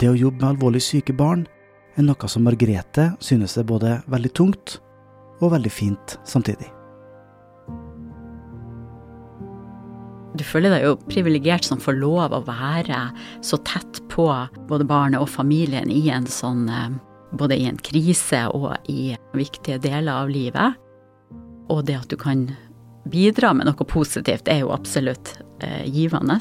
Det 0.00 0.08
å 0.08 0.16
jobbe 0.16 0.40
med 0.40 0.54
alvorlig 0.54 0.82
syke 0.82 1.14
barn 1.14 1.44
er 1.96 2.06
noe 2.06 2.28
som 2.30 2.46
Margrethe 2.46 3.10
synes 3.22 3.58
er 3.60 3.68
både 3.68 3.98
veldig 4.10 4.32
tungt 4.34 4.78
og 5.42 5.52
veldig 5.54 5.72
fint 5.72 6.16
samtidig. 6.26 6.70
Du 10.32 10.44
føler 10.48 10.72
deg 10.72 10.86
jo 10.86 10.96
privilegert 11.10 11.66
som 11.68 11.80
får 11.80 11.98
lov 12.00 12.32
å 12.32 12.44
være 12.46 13.04
så 13.44 13.58
tett 13.68 14.00
på 14.12 14.26
både 14.70 14.86
barnet 14.88 15.20
og 15.20 15.28
familien 15.28 15.92
i 15.92 16.06
en 16.10 16.28
sånn 16.28 16.68
eh, 16.72 16.92
Både 17.32 17.56
i 17.56 17.62
en 17.64 17.78
krise 17.80 18.42
og 18.52 18.74
i 18.92 19.14
viktige 19.32 19.78
deler 19.80 20.18
av 20.20 20.28
livet. 20.28 20.74
Og 21.70 21.84
det 21.86 21.98
at 22.00 22.10
du 22.10 22.18
kan 22.18 22.48
bidra 23.10 23.52
med 23.54 23.68
noe 23.68 23.86
positivt, 23.88 24.48
er 24.50 24.62
jo 24.62 24.74
absolutt 24.74 25.36
eh, 25.62 25.86
givende. 25.90 26.38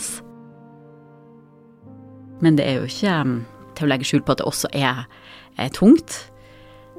Men 2.42 2.58
det 2.58 2.68
er 2.68 2.82
jo 2.82 2.90
ikke 2.90 3.16
mm, 3.28 3.40
til 3.78 3.88
å 3.88 3.92
legge 3.92 4.10
skjul 4.10 4.26
på 4.26 4.36
at 4.36 4.42
det 4.42 4.50
også 4.50 4.70
er, 4.78 5.06
er 5.62 5.74
tungt. 5.78 6.20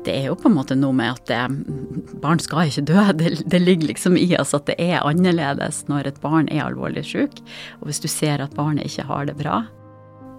Det 0.03 0.15
er 0.17 0.27
jo 0.31 0.39
på 0.39 0.49
en 0.51 0.57
måte 0.57 0.75
noe 0.79 0.95
med 0.99 1.13
at 1.15 1.29
det, 1.31 1.43
mm, 1.53 2.17
barn 2.23 2.43
skal 2.43 2.71
ikke 2.71 2.87
dø. 2.91 3.05
Det, 3.19 3.35
det, 3.47 3.63
ligger 3.63 3.93
liksom 3.93 4.19
i 4.19 4.27
oss 4.39 4.55
at 4.59 4.67
det 4.71 4.79
er 4.83 5.05
annerledes 5.07 5.85
når 5.91 6.11
et 6.11 6.23
barn 6.23 6.51
er 6.51 6.65
alvorlig 6.67 7.05
syk. 7.11 7.43
Og 7.81 7.91
hvis 7.91 8.03
du 8.03 8.11
ser 8.11 8.43
at 8.43 8.59
barnet 8.59 8.91
ikke 8.91 9.07
har 9.11 9.31
det 9.31 9.39
bra, 9.39 9.63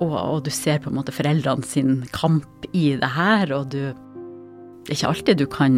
og, 0.01 0.15
og 0.17 0.39
du 0.43 0.51
ser 0.51 0.81
på 0.83 0.91
en 0.91 0.97
måte 0.97 1.13
foreldrene 1.15 1.63
sin 1.67 2.01
kamp 2.15 2.67
i 2.73 2.93
det 2.99 3.11
her, 3.15 3.53
og 3.55 3.71
du 3.71 3.93
det 4.83 4.91
er 4.91 4.97
ikke 4.97 5.11
alltid 5.13 5.39
du 5.39 5.45
kan 5.47 5.75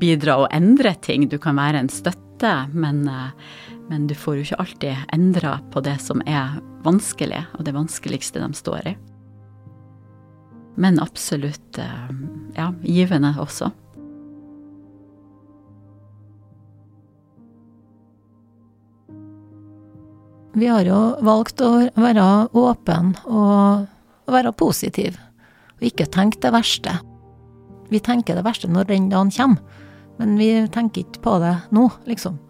bidra 0.00 0.40
og 0.42 0.48
endre 0.54 0.94
ting. 1.06 1.28
Du 1.30 1.36
kan 1.38 1.54
være 1.54 1.84
en 1.84 1.90
støtte, 1.92 2.54
men, 2.74 3.06
eh, 3.06 3.30
men 3.88 4.08
du 4.10 4.14
får 4.18 4.34
jo 4.34 4.46
ikke 4.48 4.58
alltid 4.64 5.12
endra 5.14 5.60
på 5.70 5.82
det 5.86 6.00
som 6.02 6.22
er 6.26 6.58
vanskelig, 6.82 7.44
og 7.54 7.64
det 7.64 7.76
vanskeligste 7.76 8.42
de 8.42 8.50
står 8.58 8.90
i. 8.90 8.96
Men 10.74 10.98
absolutt, 10.98 11.78
eh, 11.78 12.10
ja, 12.56 12.72
givende 12.82 13.36
også. 13.38 13.70
Vi 20.54 20.66
har 20.66 20.82
jo 20.86 21.16
valgt 21.22 21.60
å 21.60 21.88
være 21.94 22.48
åpen 22.54 23.16
og 23.26 23.86
være 24.26 24.52
positiv, 24.52 25.18
og 25.78 25.82
ikke 25.82 26.10
tenke 26.10 26.40
det 26.42 26.52
verste. 26.54 27.13
Vi 27.94 28.00
tenker 28.02 28.34
det 28.34 28.42
verste 28.42 28.66
når 28.66 28.88
den 28.88 29.06
dagen 29.12 29.30
kommer, 29.30 29.84
men 30.18 30.34
vi 30.38 30.48
tenker 30.74 31.04
ikke 31.04 31.22
på 31.22 31.36
det 31.42 31.52
nå, 31.74 31.84
liksom. 32.10 32.40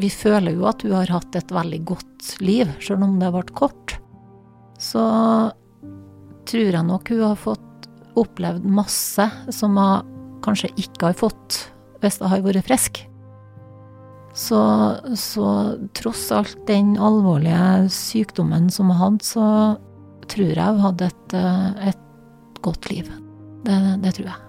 Vi 0.00 0.08
føler 0.14 0.54
jo 0.54 0.68
at 0.70 0.84
hun 0.86 0.94
har 0.94 1.10
hatt 1.10 1.34
et 1.36 1.50
veldig 1.52 1.80
godt 1.90 2.28
liv, 2.40 2.70
sjøl 2.78 3.02
om 3.04 3.18
det 3.20 3.32
ble 3.34 3.42
kort. 3.50 3.96
Så 4.80 5.02
tror 6.48 6.70
jeg 6.70 6.86
nok 6.86 7.10
hun 7.12 7.26
har 7.26 7.42
fått 7.42 7.90
opplevd 8.20 8.64
masse 8.64 9.26
som 9.52 9.76
hun 9.76 10.38
kanskje 10.44 10.70
ikke 10.78 11.10
har 11.10 11.18
fått 11.18 11.64
hvis 12.00 12.22
hun 12.22 12.30
har 12.32 12.46
vært 12.46 12.64
frisk. 12.70 13.02
Så, 14.38 14.62
så 15.18 15.46
tross 15.98 16.28
alt 16.32 16.58
den 16.70 16.94
alvorlige 16.94 17.90
sykdommen 17.92 18.70
som 18.72 18.94
hun 18.94 19.02
hadde, 19.02 19.26
så 19.26 19.46
hun 20.38 20.84
hadde 20.84 21.10
et, 21.10 21.34
et 21.90 22.62
godt 22.62 22.90
liv. 22.90 23.10
Det, 23.64 23.80
det 24.02 24.14
tror 24.14 24.30
jeg. 24.30 24.46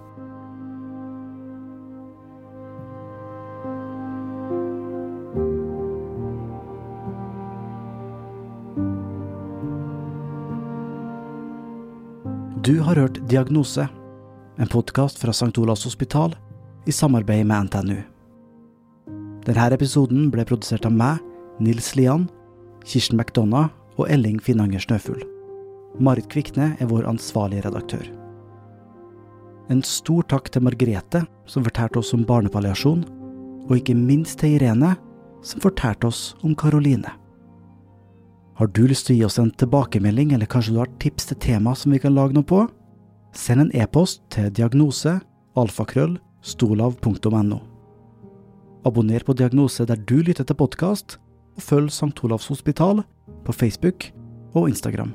Du 12.61 12.79
har 12.79 12.95
hørt 12.95 13.17
Diagnose, 13.27 13.87
en 14.57 14.67
podkast 14.67 15.17
fra 15.17 15.33
St. 15.33 15.57
Olavs 15.57 15.83
hospital 15.83 16.35
i 16.85 16.93
samarbeid 16.93 17.45
med 17.49 17.65
NTNU. 17.65 17.97
Denne 19.47 19.73
episoden 19.73 20.29
ble 20.29 20.45
produsert 20.45 20.85
av 20.85 20.93
meg, 20.93 21.17
Nils 21.57 21.95
Lian, 21.97 22.29
Kirsten 22.85 23.17
McDonagh 23.17 23.73
og 23.97 24.09
Elling 24.13 24.37
Finanger 24.45 24.83
Snøfugl. 24.85 25.40
Marit 25.99 26.29
Kvikne 26.31 26.75
er 26.79 26.89
vår 26.89 27.07
ansvarlige 27.09 27.65
redaktør. 27.67 28.05
En 29.71 29.83
stor 29.87 30.25
takk 30.27 30.49
til 30.51 30.63
Margrethe, 30.65 31.23
som 31.47 31.63
fortalte 31.63 32.01
oss 32.01 32.13
om 32.15 32.25
barnepalliasjon, 32.27 33.05
og 33.69 33.73
ikke 33.77 33.95
minst 33.95 34.39
til 34.41 34.57
Irene, 34.57 34.95
som 35.43 35.63
fortalte 35.63 36.09
oss 36.09 36.35
om 36.43 36.55
Karoline. 36.55 37.13
Har 38.59 38.69
du 38.75 38.83
lyst 38.85 39.07
til 39.07 39.15
å 39.15 39.19
gi 39.19 39.25
oss 39.25 39.39
en 39.41 39.51
tilbakemelding, 39.57 40.33
eller 40.35 40.49
kanskje 40.49 40.75
du 40.75 40.81
har 40.83 40.91
tips 41.01 41.31
til 41.31 41.39
tema 41.41 41.73
som 41.77 41.95
vi 41.95 42.01
kan 42.03 42.15
lage 42.15 42.35
noe 42.35 42.45
på? 42.45 42.65
Send 43.33 43.63
en 43.63 43.71
e-post 43.73 44.21
til 44.33 44.51
diagnose 44.51 45.19
alfakrøll. 45.55 46.19
Abonner 48.81 49.23
på 49.23 49.33
Diagnose 49.37 49.85
der 49.85 49.95
du 49.95 50.21
lytter 50.25 50.43
til 50.43 50.57
podkast, 50.57 51.19
og 51.55 51.61
følg 51.61 51.91
St. 51.93 52.17
Olavs 52.25 52.49
hospital 52.49 53.03
på 53.45 53.53
Facebook 53.53 54.09
og 54.53 54.69
Instagram. 54.69 55.13